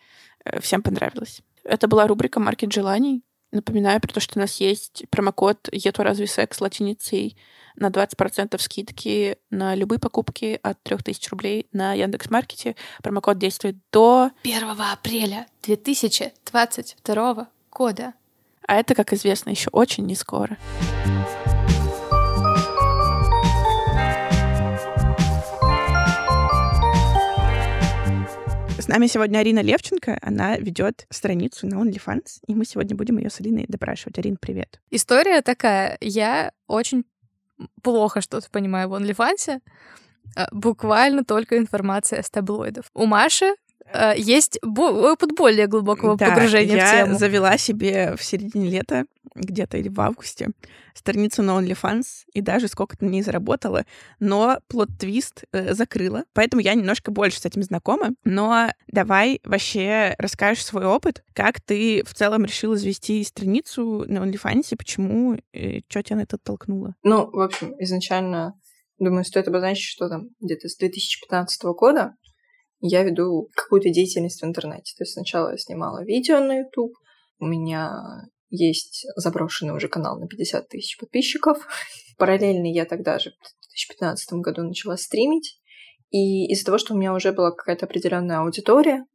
[0.46, 1.42] э, всем понравилось.
[1.64, 3.24] Это была рубрика «Маркет желаний».
[3.52, 7.38] Напоминаю про то, что у нас есть промокод «Ето разве секс» латиницей
[7.82, 12.76] на 20% скидки на любые покупки от 3000 рублей на Яндекс.Маркете.
[13.04, 14.30] Промокод действует до...
[14.44, 18.14] 1 апреля 2022 года.
[18.68, 20.58] А это, как известно, еще очень не скоро.
[28.78, 30.20] С нами сегодня Арина Левченко.
[30.22, 34.18] Она ведет страницу на OnlyFans, и мы сегодня будем ее с Алиной допрашивать.
[34.20, 34.80] Арин, привет.
[34.92, 35.98] История такая.
[36.02, 37.06] Я очень
[37.82, 39.62] плохо что-то понимаю в OnlyFans.
[40.36, 42.86] А, буквально только информация с таблоидов.
[42.94, 43.56] У Маши
[44.16, 47.14] есть опыт более глубокого да, погружения в тему.
[47.14, 50.50] Я завела себе в середине лета, где-то или в августе,
[50.94, 53.86] страницу на OnlyFans и даже сколько-то на ней заработала,
[54.20, 56.24] но плод-твист э, закрыла.
[56.34, 58.12] Поэтому я немножко больше с этим знакома.
[58.24, 64.76] Но давай вообще расскажешь свой опыт, как ты в целом решила завести страницу на OnlyFans,
[64.78, 66.96] почему, э, что тебя на это толкнуло?
[67.04, 68.54] Ну, в общем, изначально,
[69.00, 72.16] думаю, стоит обозначить, что там где-то с 2015 года
[72.82, 74.94] я веду какую-то деятельность в интернете.
[74.98, 76.94] То есть сначала я снимала видео на YouTube,
[77.40, 77.92] у меня
[78.50, 81.66] есть заброшенный уже канал на 50 тысяч подписчиков.
[82.18, 85.60] Параллельно я тогда же в 2015 году начала стримить.
[86.10, 89.06] И из-за того, что у меня уже была какая-то определенная аудитория,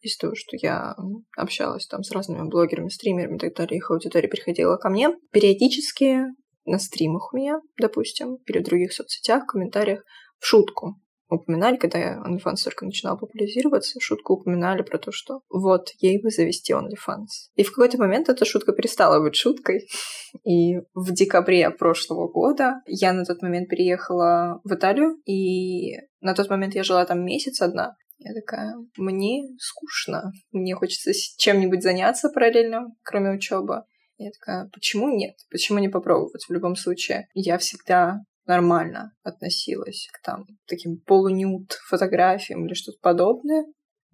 [0.00, 0.94] из того, что я
[1.36, 6.24] общалась там с разными блогерами, стримерами и так далее, их аудитория приходила ко мне, периодически
[6.66, 10.04] на стримах у меня, допустим, или в других соцсетях, в комментариях,
[10.38, 16.20] в шутку упоминали, когда OnlyFans только начинала популяризироваться, шутку упоминали про то, что вот, ей
[16.22, 17.50] бы завести OnlyFans.
[17.54, 19.86] И в какой-то момент эта шутка перестала быть шуткой.
[20.44, 26.50] И в декабре прошлого года я на тот момент переехала в Италию, и на тот
[26.50, 27.96] момент я жила там месяц одна.
[28.18, 33.82] Я такая, мне скучно, мне хочется чем-нибудь заняться параллельно, кроме учебы.
[34.16, 35.34] Я такая, почему нет?
[35.50, 36.44] Почему не попробовать?
[36.48, 43.64] В любом случае, я всегда нормально относилась к там таким полунюд фотографиям или что-то подобное.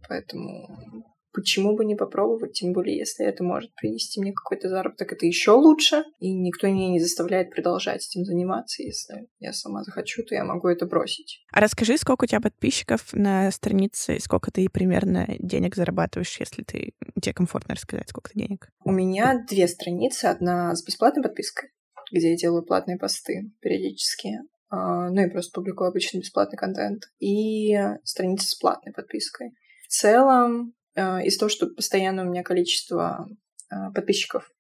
[0.08, 5.26] Поэтому почему бы не попробовать, тем более, если это может принести мне какой-то заработок, это
[5.26, 8.82] еще лучше, и никто меня не заставляет продолжать этим заниматься.
[8.82, 11.44] Если я сама захочу, то я могу это бросить.
[11.52, 16.62] А расскажи, сколько у тебя подписчиков на странице, и сколько ты примерно денег зарабатываешь, если
[16.62, 18.68] ты тебе комфортно рассказать, сколько денег?
[18.84, 20.26] У меня две страницы.
[20.26, 21.70] Одна с бесплатной подпиской,
[22.10, 27.76] где я делаю платные посты периодически, а, ну и просто публикую обычный бесплатный контент, и
[28.04, 29.50] страница с платной подпиской.
[29.88, 33.26] В целом, а, из-за того, что постоянно у меня количество
[33.70, 34.50] а, подписчиков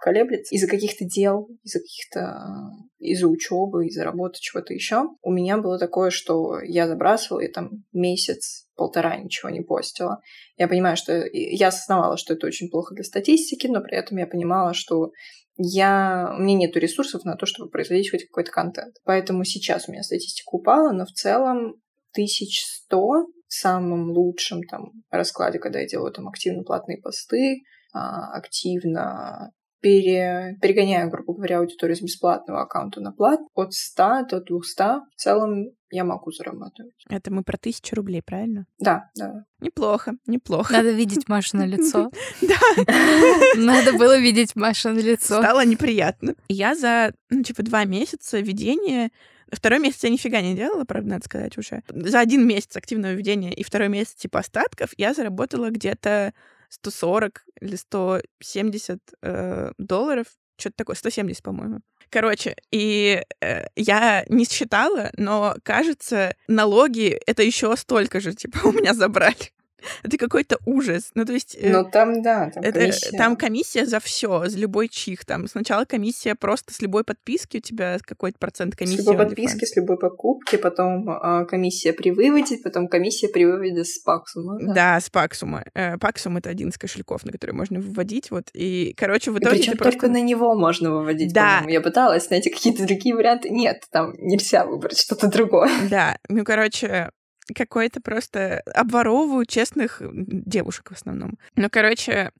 [0.00, 5.04] колеблется из-за каких-то дел, из-за каких-то из-за учебы, из-за работы, чего-то еще.
[5.22, 10.20] У меня было такое, что я забрасывала и там месяц, полтора ничего не постила.
[10.56, 14.26] Я понимаю, что я осознавала, что это очень плохо для статистики, но при этом я
[14.26, 15.12] понимала, что
[15.56, 16.34] я...
[16.36, 18.96] у меня нет ресурсов на то, чтобы производить хоть какой-то контент.
[19.04, 21.74] Поэтому сейчас у меня статистика упала, но в целом
[22.12, 27.62] 1100 в самом лучшем там раскладе, когда я делаю там активно платные посты,
[27.92, 29.52] а, активно
[29.84, 35.14] пере, перегоняю, грубо говоря, аудиторию с бесплатного аккаунта на плат, от 100 до 200 в
[35.16, 36.94] целом я могу зарабатывать.
[37.10, 38.64] Это мы про тысячу рублей, правильно?
[38.78, 39.44] Да, да.
[39.60, 40.72] Неплохо, неплохо.
[40.72, 42.10] Надо видеть Машу на лицо.
[42.40, 42.54] Да.
[43.56, 45.38] Надо было видеть Машу на лицо.
[45.42, 46.34] Стало неприятно.
[46.48, 49.10] Я за, ну, типа, два месяца ведения
[49.52, 51.82] Второй месяц я нифига не делала, правда, надо сказать уже.
[51.88, 56.32] За один месяц активного ведения и второй месяц типа остатков я заработала где-то
[56.74, 60.26] 140 или 170 э, долларов,
[60.58, 61.80] что-то такое, 170, по-моему.
[62.10, 68.72] Короче, и э, я не считала, но кажется, налоги это еще столько же, типа, у
[68.72, 69.53] меня забрали.
[70.02, 71.10] Это какой-то ужас.
[71.14, 71.56] Ну, то есть...
[71.60, 73.16] Э, ну, там, да, там это, комиссия.
[73.16, 75.24] Там комиссия за все, за любой чих.
[75.24, 79.02] Там сначала комиссия просто с любой подписки у тебя какой-то процент комиссии.
[79.02, 83.84] С любой подписки, с любой покупки, потом э, комиссия при выводе, потом комиссия при выводе
[83.84, 84.58] с паксума.
[84.60, 85.64] Да, да с паксума.
[85.74, 88.30] Э, паксум— это один из кошельков, на который можно выводить.
[88.30, 88.48] Вот.
[88.54, 89.56] И, короче, в итоге...
[89.56, 89.92] Причем просто...
[89.92, 91.64] только на него можно выводить, да.
[91.68, 93.50] Я пыталась найти какие-то другие варианты.
[93.50, 95.70] Нет, там нельзя выбрать что-то другое.
[95.90, 97.10] Да, ну, короче,
[97.54, 101.38] какой-то просто обворовывают честных девушек в основном.
[101.56, 102.30] Ну, короче,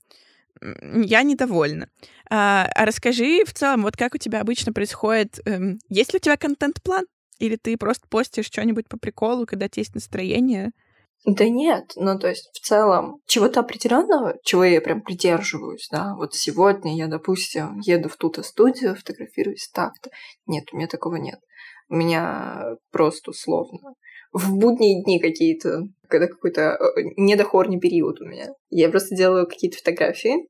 [0.61, 1.89] я недовольна.
[2.29, 5.39] А, а расскажи в целом, вот как у тебя обычно происходит?
[5.45, 7.05] Эм, есть ли у тебя контент-план?
[7.39, 10.71] Или ты просто постишь что-нибудь по приколу, когда есть настроение?
[11.25, 16.35] Да нет, ну то есть в целом чего-то определенного, чего я прям придерживаюсь, да, вот
[16.35, 20.11] сегодня я, допустим, еду в ту-то студию, фотографируюсь так-то.
[20.45, 21.39] Нет, у меня такого нет.
[21.89, 23.95] У меня просто условно
[24.35, 28.49] в будние дни какие-то, когда какой-то э, недохорный период у меня.
[28.69, 30.49] Я просто делаю какие-то фотографии,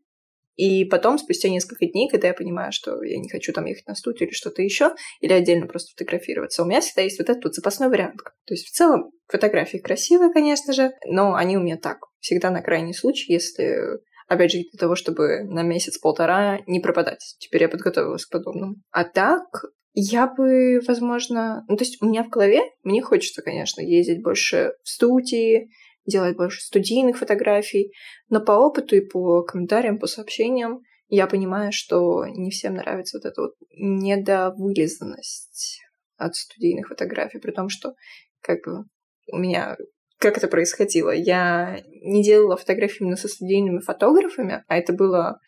[0.55, 3.95] и потом, спустя несколько дней, когда я понимаю, что я не хочу там ехать на
[3.95, 7.53] студию или что-то еще, или отдельно просто фотографироваться, у меня всегда есть вот этот вот
[7.53, 8.21] запасной вариант.
[8.45, 12.61] То есть в целом фотографии красивые, конечно же, но они у меня так, всегда на
[12.61, 17.35] крайний случай, если опять же, для того, чтобы на месяц-полтора не пропадать.
[17.37, 18.75] Теперь я подготовилась к подобному.
[18.89, 21.63] А так, я бы, возможно...
[21.67, 25.69] Ну, то есть у меня в голове, мне хочется, конечно, ездить больше в студии,
[26.05, 27.93] делать больше студийных фотографий,
[28.29, 33.25] но по опыту и по комментариям, по сообщениям я понимаю, что не всем нравится вот
[33.25, 35.79] эта вот недовылизанность
[36.17, 37.95] от студийных фотографий, при том, что
[38.41, 38.83] как бы
[39.31, 39.77] у меня
[40.17, 41.11] как это происходило?
[41.11, 45.39] Я не делала фотографии именно со студийными фотографами, а это было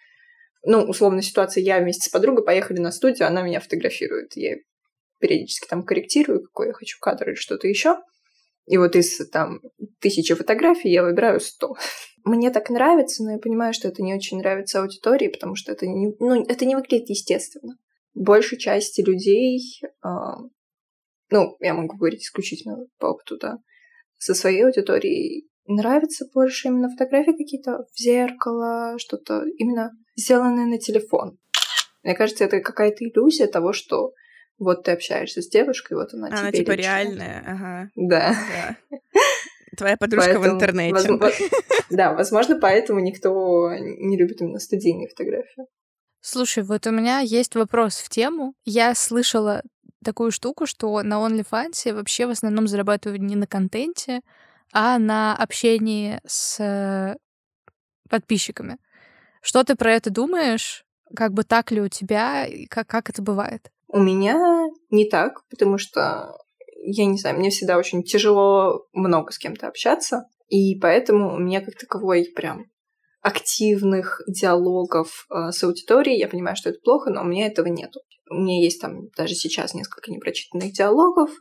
[0.70, 4.36] ну, условно, ситуация, я вместе с подругой поехали на студию, она меня фотографирует.
[4.36, 4.58] Я
[5.18, 7.96] периодически там корректирую, какой я хочу кадр или что-то еще.
[8.66, 9.62] И вот из там
[10.02, 11.78] тысячи фотографий я выбираю сто.
[12.26, 15.88] Мне так нравится, но я понимаю, что это не очень нравится аудитории, потому что это
[15.88, 17.78] не, ну, это не выглядит естественно.
[18.14, 20.10] Большей части людей, э,
[21.30, 23.60] ну, я могу говорить исключительно по опыту, да,
[24.18, 31.38] со своей аудиторией нравится больше именно фотографии какие-то в зеркало, что-то именно сделанное на телефон.
[32.04, 34.14] Мне кажется, это какая-то иллюзия того, что
[34.60, 36.82] вот ты общаешься с девушкой, вот она, она тебе типа лично.
[36.82, 37.90] реальная, ага.
[37.96, 38.36] Да.
[38.90, 39.00] да.
[39.78, 40.94] Твоя подружка Поэтому, в интернете.
[40.94, 41.32] возможно-
[41.90, 45.66] Да, возможно, поэтому никто не любит именно студийные фотографии.
[46.22, 48.54] Слушай, вот у меня есть вопрос в тему.
[48.66, 49.62] Я слышала
[50.04, 54.22] такую штуку, что на OnlyFans вообще в основном зарабатывают не на контенте,
[54.74, 57.16] а на общении с э,
[58.10, 58.78] подписчиками.
[59.42, 60.84] Что ты про это думаешь?
[61.16, 62.46] Как бы так ли у тебя?
[62.46, 63.72] И Как, как это бывает?
[63.88, 66.38] У меня не так, потому что,
[66.84, 71.62] я не знаю, мне всегда очень тяжело много с кем-то общаться, и поэтому у меня
[71.62, 72.66] как таковой прям
[73.22, 76.20] активных диалогов э, с аудиторией.
[76.20, 78.00] Я понимаю, что это плохо, но у меня этого нету.
[78.30, 81.32] У меня есть там даже сейчас несколько непрочитанных диалогов.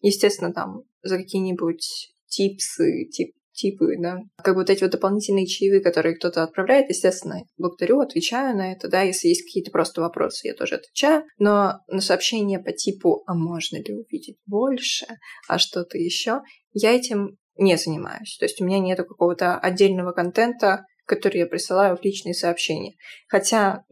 [0.00, 6.14] Естественно, там за какие-нибудь типсы, тип, типы, да, как вот эти вот дополнительные чаевые, которые
[6.14, 10.76] кто-то отправляет, естественно, благодарю, отвечаю на это, да, если есть какие-то просто вопросы, я тоже
[10.76, 15.06] отвечаю, но на сообщения по типу «а можно ли увидеть больше?»,
[15.48, 16.42] «а что-то еще?»,
[16.72, 18.36] я этим не занимаюсь.
[18.38, 22.94] То есть у меня нету какого-то отдельного контента, который я присылаю в личные сообщения.
[23.28, 23.84] Хотя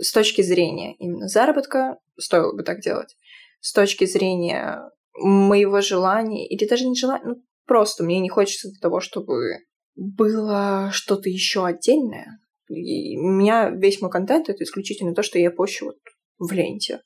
[0.00, 3.16] с точки зрения именно заработка стоило бы так делать.
[3.60, 8.80] С точки зрения моего желания, или даже не желания, ну, просто мне не хочется для
[8.80, 9.58] того, чтобы
[9.94, 12.40] было что-то еще отдельное.
[12.68, 15.98] И у меня весь мой контент это исключительно то, что я пощу вот
[16.38, 17.02] в ленте.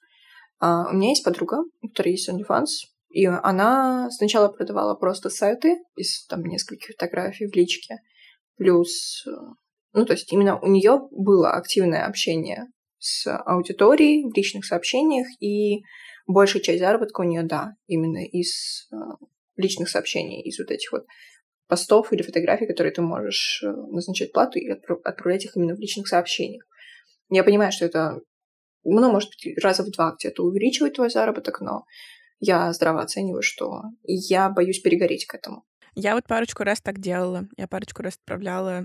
[0.58, 2.66] А у меня есть подруга, у которой есть OnlyFans,
[3.10, 7.98] и она сначала продавала просто сайты из там нескольких фотографий в личке,
[8.56, 9.30] плюс, э,
[9.92, 12.66] ну, то есть именно у нее было активное общение
[12.98, 15.82] с аудиторией в личных сообщениях, и
[16.26, 18.96] большая часть заработка у нее, да, именно из э,
[19.56, 21.06] личных сообщений, из вот этих вот
[21.68, 25.80] постов или фотографий, которые ты можешь э, назначать плату и отправ- отправлять их именно в
[25.80, 26.64] личных сообщениях.
[27.30, 28.20] Я понимаю, что это,
[28.84, 31.84] ну, может быть, раза в два где-то увеличивает твой заработок, но
[32.40, 35.64] я здраво оцениваю, что я боюсь перегореть к этому.
[35.94, 37.46] Я вот парочку раз так делала.
[37.56, 38.84] Я парочку раз отправляла.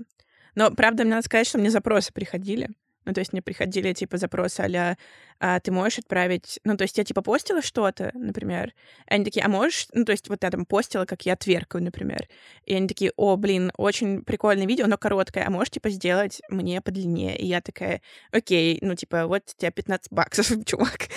[0.55, 2.69] Но, правда, мне надо сказать, что мне запросы приходили.
[3.07, 4.97] Ну, то есть мне приходили, типа, запросы а
[5.39, 6.59] а ты можешь отправить...
[6.65, 8.73] Ну, то есть я, типа, постила что-то, например,
[9.09, 9.87] и они такие, а можешь...
[9.93, 12.27] Ну, то есть вот я там постила, как я тверкаю, например.
[12.65, 16.81] И они такие, о, блин, очень прикольное видео, но короткое, а можешь, типа, сделать мне
[16.81, 17.37] подлиннее?
[17.37, 21.07] И я такая, окей, ну, типа, вот у тебя 15 баксов, чувак.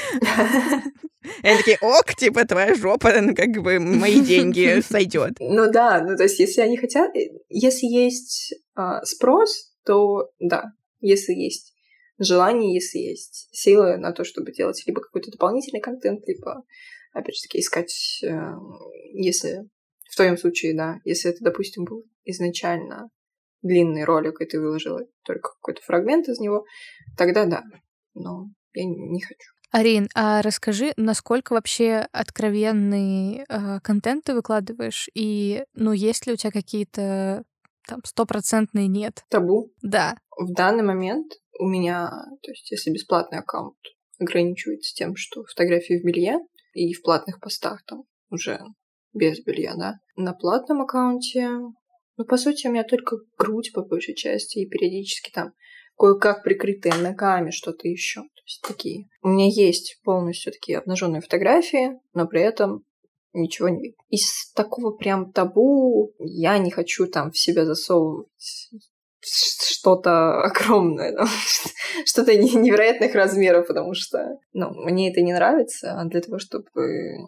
[1.42, 5.32] И они такие, ок, типа, твоя жопа, ну, как бы, мои деньги сойдет.
[5.40, 7.10] Ну да, ну то есть если они хотят...
[7.16, 10.72] э, Если есть а, спрос, то да.
[11.00, 11.70] Если есть
[12.20, 16.62] желание, если есть силы на то, чтобы делать либо какой-то дополнительный контент, либо,
[17.12, 18.52] опять же таки, искать, э,
[19.12, 19.68] если
[20.10, 23.08] в твоем случае, да, если это, допустим, был изначально
[23.62, 26.64] длинный ролик, и ты выложила только какой-то фрагмент из него,
[27.16, 27.62] тогда да.
[28.14, 29.52] Но я не хочу.
[29.72, 36.36] Арин, а расскажи, насколько вообще откровенный э, контент ты выкладываешь, и, ну, есть ли у
[36.36, 37.44] тебя какие-то
[37.86, 39.24] там стопроцентные нет?
[39.28, 39.72] Табу.
[39.80, 40.16] Да.
[40.36, 42.10] В данный момент у меня,
[42.42, 43.76] то есть если бесплатный аккаунт
[44.18, 46.38] ограничивается тем, что фотографии в белье
[46.72, 48.60] и в платных постах там уже
[49.12, 50.00] без белья, да.
[50.16, 51.48] На платном аккаунте,
[52.16, 55.52] ну, по сути, у меня только грудь по большей части и периодически там
[55.98, 58.20] кое-как прикрытые ногами что-то еще.
[58.20, 59.08] То есть такие.
[59.22, 62.84] У меня есть полностью такие обнаженные фотографии, но при этом
[63.32, 63.94] ничего не.
[64.08, 68.70] Из такого прям табу я не хочу там в себя засовывать
[69.22, 71.26] что-то огромное, да,
[72.06, 77.18] что-то невероятных размеров, потому что ну, мне это не нравится, а для того, чтобы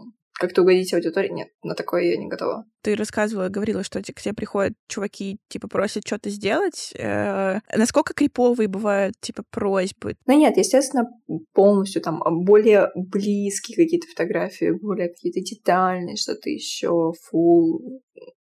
[0.42, 2.64] как-то угодить аудитории, нет, на такое я не готова.
[2.83, 6.92] Ты рассказывала, говорила, что к тебе приходят чуваки, типа, просят что-то сделать.
[6.98, 10.16] Э, насколько криповые бывают, типа, просьбы?
[10.26, 11.07] Ну нет, естественно,
[11.52, 18.02] полностью там более близкие какие-то фотографии, более какие-то детальные, что-то еще, фул,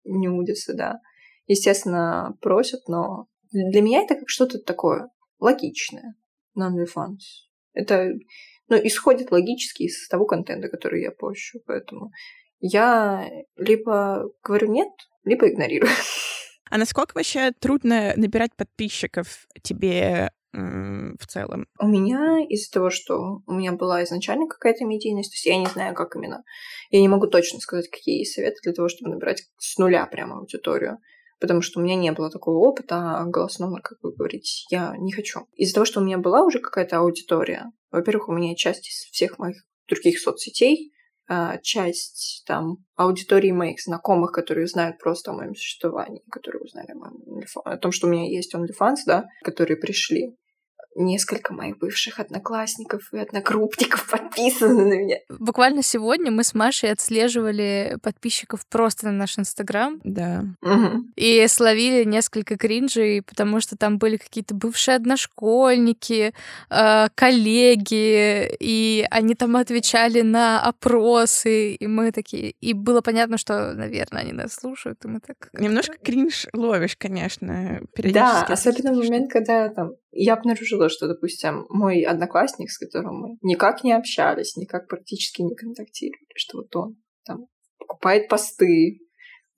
[0.04, 1.00] нюдисы, да.
[1.46, 6.16] Естественно, просят, но для меня это как что-то такое логичное
[6.58, 7.20] OnlyFans.
[7.74, 8.14] Это
[8.68, 12.12] ну, исходит логически из того контента, который я пощу, поэтому
[12.60, 14.90] я либо говорю нет,
[15.24, 15.92] либо игнорирую.
[16.70, 21.68] А насколько вообще трудно набирать подписчиков тебе в целом?
[21.80, 25.68] У меня из-за того, что у меня была изначально какая-то медийность, то есть я не
[25.68, 26.44] знаю, как именно.
[26.90, 30.38] Я не могу точно сказать, какие есть советы для того, чтобы набирать с нуля прямо
[30.38, 30.98] аудиторию
[31.40, 35.12] потому что у меня не было такого опыта а голосного, как вы говорите, я не
[35.12, 35.48] хочу.
[35.56, 39.38] Из-за того, что у меня была уже какая-то аудитория, во-первых, у меня часть из всех
[39.40, 40.94] моих других соцсетей,
[41.28, 46.96] а, часть там аудитории моих знакомых, которые знают просто о моем существовании, которые узнали о,
[46.96, 50.36] моем о том, что у меня есть OnlyFans, да, которые пришли.
[50.96, 55.18] Несколько моих бывших одноклассников и одногруппников подписаны на меня.
[55.30, 60.00] Буквально сегодня мы с Машей отслеживали подписчиков просто на наш Инстаграм.
[60.04, 60.46] Да.
[60.62, 61.12] Мгм.
[61.16, 66.34] И словили несколько кринжей, потому что там были какие-то бывшие одношкольники,
[66.70, 72.52] э, коллеги, и они там отвечали на опросы, и мы такие...
[72.62, 75.50] И было понятно, что, наверное, они нас слушают, и мы так...
[75.54, 78.52] Немножко кринж ловишь, конечно, Да, периодически.
[78.52, 83.84] особенно в момент, когда там я обнаружила, что, допустим, мой одноклассник, с которым мы никак
[83.84, 86.96] не общались, никак практически не контактировали, что вот он
[87.26, 87.48] там
[87.78, 89.00] покупает посты,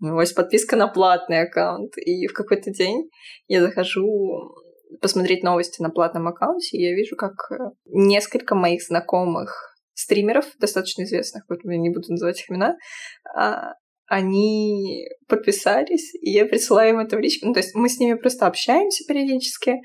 [0.01, 3.09] у него есть подписка на платный аккаунт, и в какой-то день
[3.47, 4.55] я захожу
[5.01, 11.03] посмотреть новости на платном аккаунте, и я вижу, как э, несколько моих знакомых стримеров, достаточно
[11.03, 12.77] известных, вот я не буду называть их имена,
[13.33, 13.73] а,
[14.07, 17.47] они подписались, и я присылаю им это в личку.
[17.47, 19.77] Ну, то есть мы с ними просто общаемся периодически,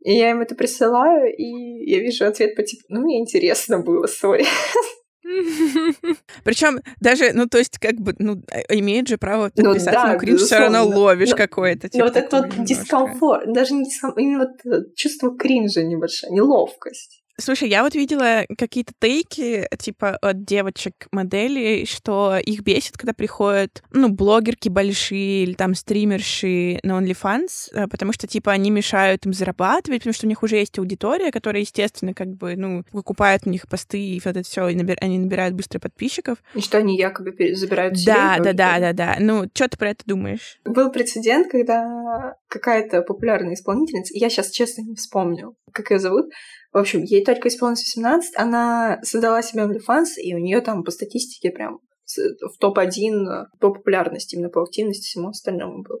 [0.00, 4.06] и я им это присылаю, и я вижу ответ по типу, ну, мне интересно было,
[4.06, 4.44] сори.
[6.44, 10.18] Причем даже, ну, то есть, как бы, ну, а- имеет же право Ну да, но
[10.18, 11.86] кринж все равно ловишь Но- какой-то.
[11.86, 12.74] Но типа, вот это такой вот немножко.
[12.74, 17.22] дискомфорт, даже не дискомфорт, именно вот это чувство кринжа небольшое, неловкость.
[17.38, 24.08] Слушай, я вот видела какие-то тейки, типа, от девочек-моделей, что их бесит, когда приходят, ну,
[24.08, 30.00] блогерки большие или там стримерши на OnlyFans, э, потому что, типа, они мешают им зарабатывать,
[30.00, 33.68] потому что у них уже есть аудитория, которая, естественно, как бы, ну, покупает у них
[33.68, 36.38] посты и вот это все, и набир- они набирают быстро подписчиков.
[36.54, 39.16] И что они якобы забирают себе Да, да, да, да, да.
[39.20, 40.58] Ну, что ты про это думаешь?
[40.64, 46.30] Был прецедент, когда какая-то популярная исполнительница, я сейчас честно не вспомню, как ее зовут,
[46.76, 50.90] в общем, ей только исполнилось 18, она создала себе OnlyFans, и у нее там по
[50.90, 56.00] статистике прям в топ-1 по популярности, именно по активности всему остальному был.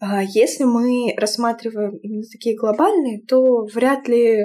[0.00, 4.44] А Если мы рассматриваем именно такие глобальные, то вряд ли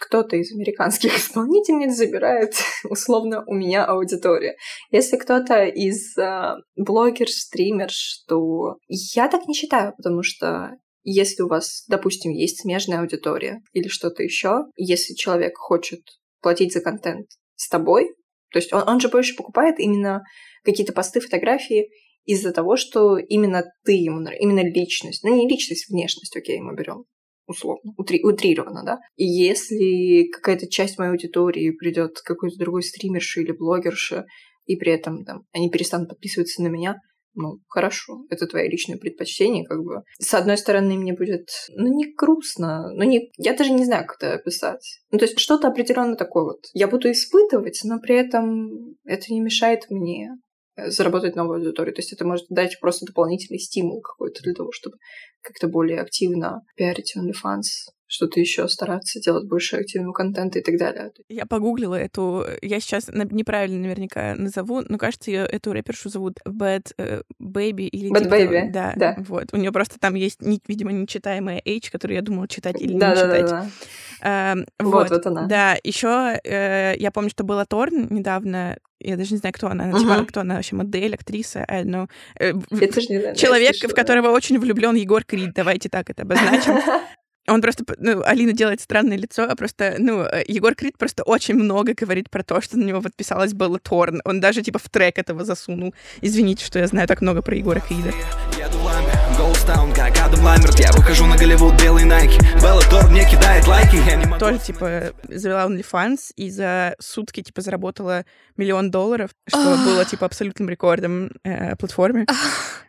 [0.00, 2.54] кто-то из американских исполнительниц забирает
[2.88, 4.54] условно у меня аудиторию.
[4.90, 10.70] Если кто-то из а, блогер, стримерш, то я так не считаю, потому что
[11.02, 16.00] если у вас, допустим, есть смежная аудитория или что-то еще, если человек хочет
[16.40, 17.26] платить за контент
[17.56, 18.08] с тобой,
[18.50, 20.22] то есть он, он же больше покупает именно
[20.64, 21.88] какие-то посты, фотографии
[22.24, 26.74] из-за того, что именно ты ему, нрав- именно личность, ну не личность, внешность, окей, мы
[26.74, 27.04] берем
[27.46, 28.98] условно, утри- утрированно, да.
[29.16, 34.24] И если какая-то часть моей аудитории придет какой-то другой стримерши или блогерши,
[34.64, 36.96] и при этом там, они перестанут подписываться на меня,
[37.34, 40.02] ну, хорошо, это твои личные предпочтения, как бы.
[40.18, 44.16] С одной стороны, мне будет, ну, не грустно, ну, не, я даже не знаю, как
[44.18, 45.00] это описать.
[45.10, 46.60] Ну, то есть что-то определенно такое вот.
[46.74, 50.30] Я буду испытывать, но при этом это не мешает мне
[50.76, 51.94] заработать новую аудиторию.
[51.94, 54.96] То есть это может дать просто дополнительный стимул какой-то для того, чтобы
[55.42, 61.12] как-то более активно пиарить OnlyFans, что-то еще стараться делать больше активного контента и так далее.
[61.30, 62.44] Я погуглила эту...
[62.60, 68.12] Я сейчас неправильно наверняка назову, но, кажется, ее эту рэпершу зовут Bad э, Baby или...
[68.12, 68.34] Bad типа.
[68.34, 69.16] Baby, Да, да.
[69.18, 69.54] Вот.
[69.54, 73.38] У нее просто там есть, видимо, нечитаемая H, которую я думала читать или не Да-да-да.
[73.38, 73.72] читать.
[74.20, 75.46] Эм, Вот, вот она.
[75.46, 78.76] Да, еще я помню, что была Торн недавно.
[79.00, 79.84] Я даже не знаю, кто она.
[79.84, 82.08] Она, типа, кто она вообще, модель, актриса, э, ну,
[82.38, 83.36] э, Я тоже не знаю.
[83.36, 85.54] человек, в которого очень влюблен Егор Крид.
[85.54, 86.74] Давайте так это обозначим.
[87.48, 91.54] Он просто, ну, Алина делает странное лицо, а просто, ну, э, Егор Крид просто очень
[91.54, 94.20] много говорит про то, что на него подписалась Белла Торн.
[94.24, 95.92] Он даже, типа, в трек этого засунул.
[96.20, 98.12] Извините, что я знаю так много про Егора Крида.
[98.56, 103.10] Еду в ламбе, Голдстаун, как Адам Ламберт Я выхожу на Голливуд, белый Найки Белла Тор
[103.10, 108.24] мне кидает лайки Я не могу Тоже, типа, завела OnlyFans и за сутки, типа, заработала
[108.56, 112.26] миллион долларов, что было, типа, абсолютным рекордом э, платформе.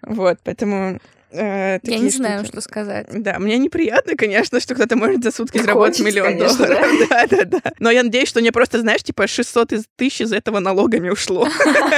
[0.02, 1.00] Вот, поэтому...
[1.34, 2.52] э, Я не знаю, штуки.
[2.52, 3.08] что сказать.
[3.12, 6.88] Да, мне неприятно, конечно, что кто-то может за сутки Не заработать хочется, миллион конечно, долларов.
[7.10, 7.62] Да, да, да.
[7.80, 11.48] Но я надеюсь, что мне просто, знаешь, типа 600 из тысяч из этого налогами ушло.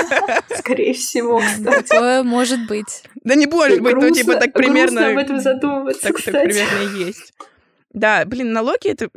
[0.57, 1.87] Скорее всего, кстати.
[1.87, 3.03] Такое может быть.
[3.23, 5.09] Да не может быть, ну типа так примерно...
[5.09, 7.33] об этом задумываться, Так, примерно и есть.
[7.93, 9.09] Да, блин, налоги это...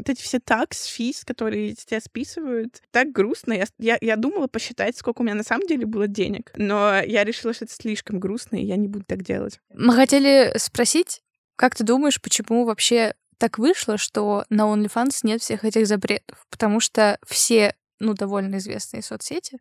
[0.00, 3.52] Вот эти все такс, физ, которые тебя списывают, так грустно.
[3.52, 7.22] Я, я, я думала посчитать, сколько у меня на самом деле было денег, но я
[7.22, 9.60] решила, что это слишком грустно, и я не буду так делать.
[9.74, 11.22] Мы хотели спросить,
[11.56, 16.46] как ты думаешь, почему вообще так вышло, что на OnlyFans нет всех этих запретов?
[16.48, 19.58] Потому что все, ну, довольно известные соцсети,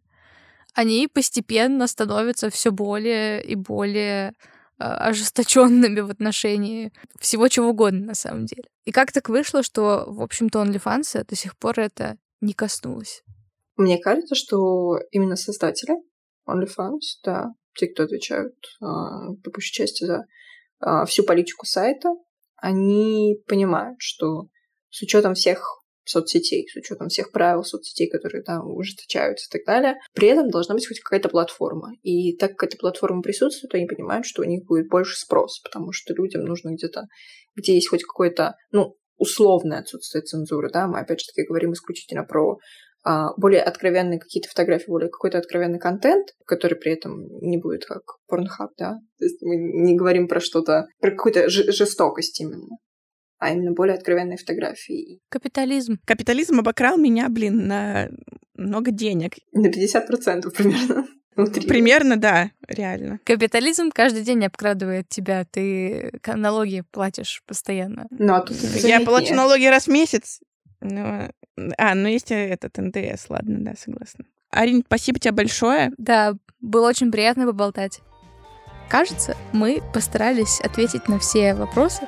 [0.73, 4.35] они постепенно становятся все более и более
[4.79, 8.63] ожесточенными в отношении всего чего угодно на самом деле.
[8.85, 13.23] И как так вышло, что, в общем-то, OnlyFans до сих пор это не коснулось?
[13.75, 15.95] Мне кажется, что именно создатели
[16.47, 20.25] OnlyFans, да, те, кто отвечают а, по большей части за
[20.79, 22.09] а, всю политику сайта,
[22.55, 24.47] они понимают, что
[24.89, 25.78] с учетом всех
[26.09, 29.99] соцсетей, с учетом всех правил соцсетей, которые там ужесточаются и так далее.
[30.13, 31.91] При этом должна быть хоть какая-то платформа.
[32.01, 35.91] И так как эта платформа присутствует, они понимают, что у них будет больше спрос, потому
[35.91, 37.03] что людям нужно где-то,
[37.55, 42.23] где есть хоть какое-то, ну, условное отсутствие цензуры, да, мы опять же таки говорим исключительно
[42.23, 42.57] про
[43.03, 48.01] а, более откровенные какие-то фотографии, более какой-то откровенный контент, который при этом не будет как
[48.27, 52.77] порнхаб, да, то есть мы не говорим про что-то, про какую-то жестокость именно
[53.39, 55.21] а именно более откровенные фотографии.
[55.29, 55.99] Капитализм.
[56.05, 58.09] Капитализм обокрал меня, блин, на
[58.55, 59.35] много денег.
[59.53, 61.07] На 50% примерно.
[61.35, 61.67] Внутри.
[61.67, 63.19] Примерно, да, реально.
[63.23, 65.45] Капитализм каждый день обкрадывает тебя.
[65.45, 68.07] Ты налоги платишь постоянно.
[68.11, 70.41] Ну, а тут Я плачу налоги раз в месяц.
[70.81, 71.29] Но...
[71.77, 74.25] А, ну есть этот НДС, ладно, да, согласна.
[74.51, 75.91] Арин, спасибо тебе большое.
[75.97, 78.01] Да, было очень приятно поболтать.
[78.89, 82.07] Кажется, мы постарались ответить на все вопросы,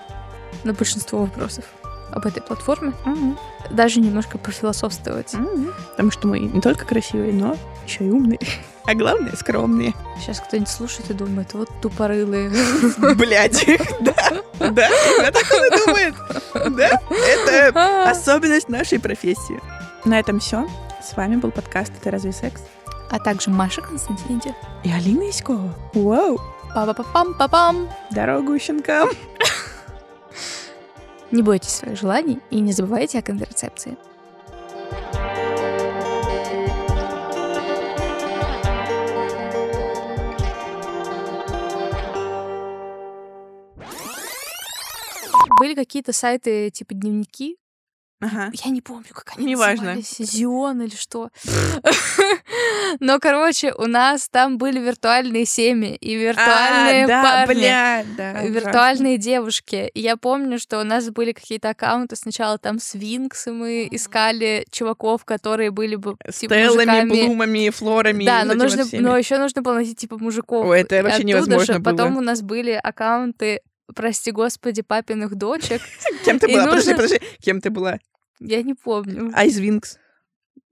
[0.64, 1.66] на большинство вопросов
[2.12, 2.94] об этой платформе.
[3.06, 3.38] Mm-hmm.
[3.72, 5.34] Даже немножко профилософствовать.
[5.34, 5.74] Mm-hmm.
[5.92, 7.56] Потому что мы не только красивые, но
[7.86, 8.40] еще и умные.
[8.84, 9.94] А главное, скромные.
[10.20, 12.50] Сейчас кто-нибудь слушает и думает, вот тупорылые.
[13.16, 13.64] Блядь,
[14.02, 14.42] да,
[14.72, 14.90] да,
[15.22, 16.16] я так он и думает.
[16.76, 19.62] Да, это особенность нашей профессии.
[20.04, 20.68] На этом все.
[21.04, 22.64] С вами был подкаст «Это разве секс?»
[23.12, 24.56] А также Маша Константинидзе.
[24.84, 25.76] И Алина Иськова.
[25.94, 26.40] Вау!
[26.74, 27.88] Па-па-па-пам-па-пам!
[28.10, 29.10] Дорогу щенкам!
[31.32, 33.98] Не бойтесь своих желаний и не забывайте о контрацепции.
[45.60, 47.58] Были какие-то сайты типа дневники,
[48.22, 48.52] Ага.
[48.54, 49.96] Я не помню, как они Неважно.
[49.96, 50.18] назывались.
[50.20, 51.30] Зион или что.
[53.00, 57.60] Но, короче, у нас там были виртуальные семьи и виртуальные а, да, парни.
[57.60, 59.90] Бля, да, виртуальные девушки.
[59.94, 62.16] И я помню, что у нас были какие-то аккаунты.
[62.16, 68.24] Сначала там Свинкс, и мы искали чуваков, которые были бы типа, Стеллами, блумами, флорами.
[68.24, 70.66] Да, но, нужно, вот но еще нужно было найти типа мужиков.
[70.68, 71.92] Ой, это вообще оттуда невозможно же было.
[71.92, 73.62] Потом у нас были аккаунты,
[73.96, 75.82] прости господи, папиных дочек.
[76.26, 76.66] Кем ты и была?
[76.66, 77.20] Подожди, нужно- подожди.
[77.42, 78.00] Кем ты была?
[78.42, 79.32] Я не помню.
[79.36, 79.98] Айзвинкс.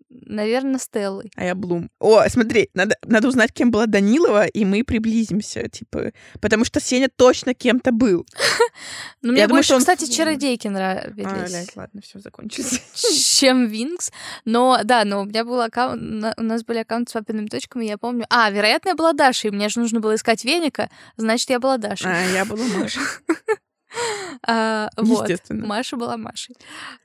[0.09, 1.31] Наверное, Стеллой.
[1.35, 1.91] А я Блум.
[1.99, 7.09] О, смотри, надо, надо узнать, кем была Данилова, и мы приблизимся, типа, потому что Сеня
[7.15, 8.25] точно кем-то был.
[9.21, 12.81] Но мне больше, кстати, чародейки А, нравились, блядь, ладно, все закончилось.
[13.39, 14.11] чем Винкс.
[14.45, 16.01] Но, да, но у меня был аккаунт,
[16.37, 18.25] у нас были аккаунты с папиными точками, я помню.
[18.31, 22.11] А, вероятно, я была Дашей, мне же нужно было искать веника, значит, я была Дашей.
[22.11, 22.99] А, я была Маша.
[24.47, 25.21] А, вот.
[25.29, 25.65] Естественно.
[25.67, 26.55] Маша была Машей.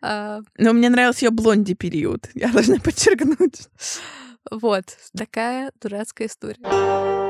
[0.03, 2.29] А, Но мне нравился ее блонди период.
[2.35, 3.69] Я должна подчеркнуть.
[4.51, 4.85] вот.
[5.17, 7.24] Такая дурацкая история.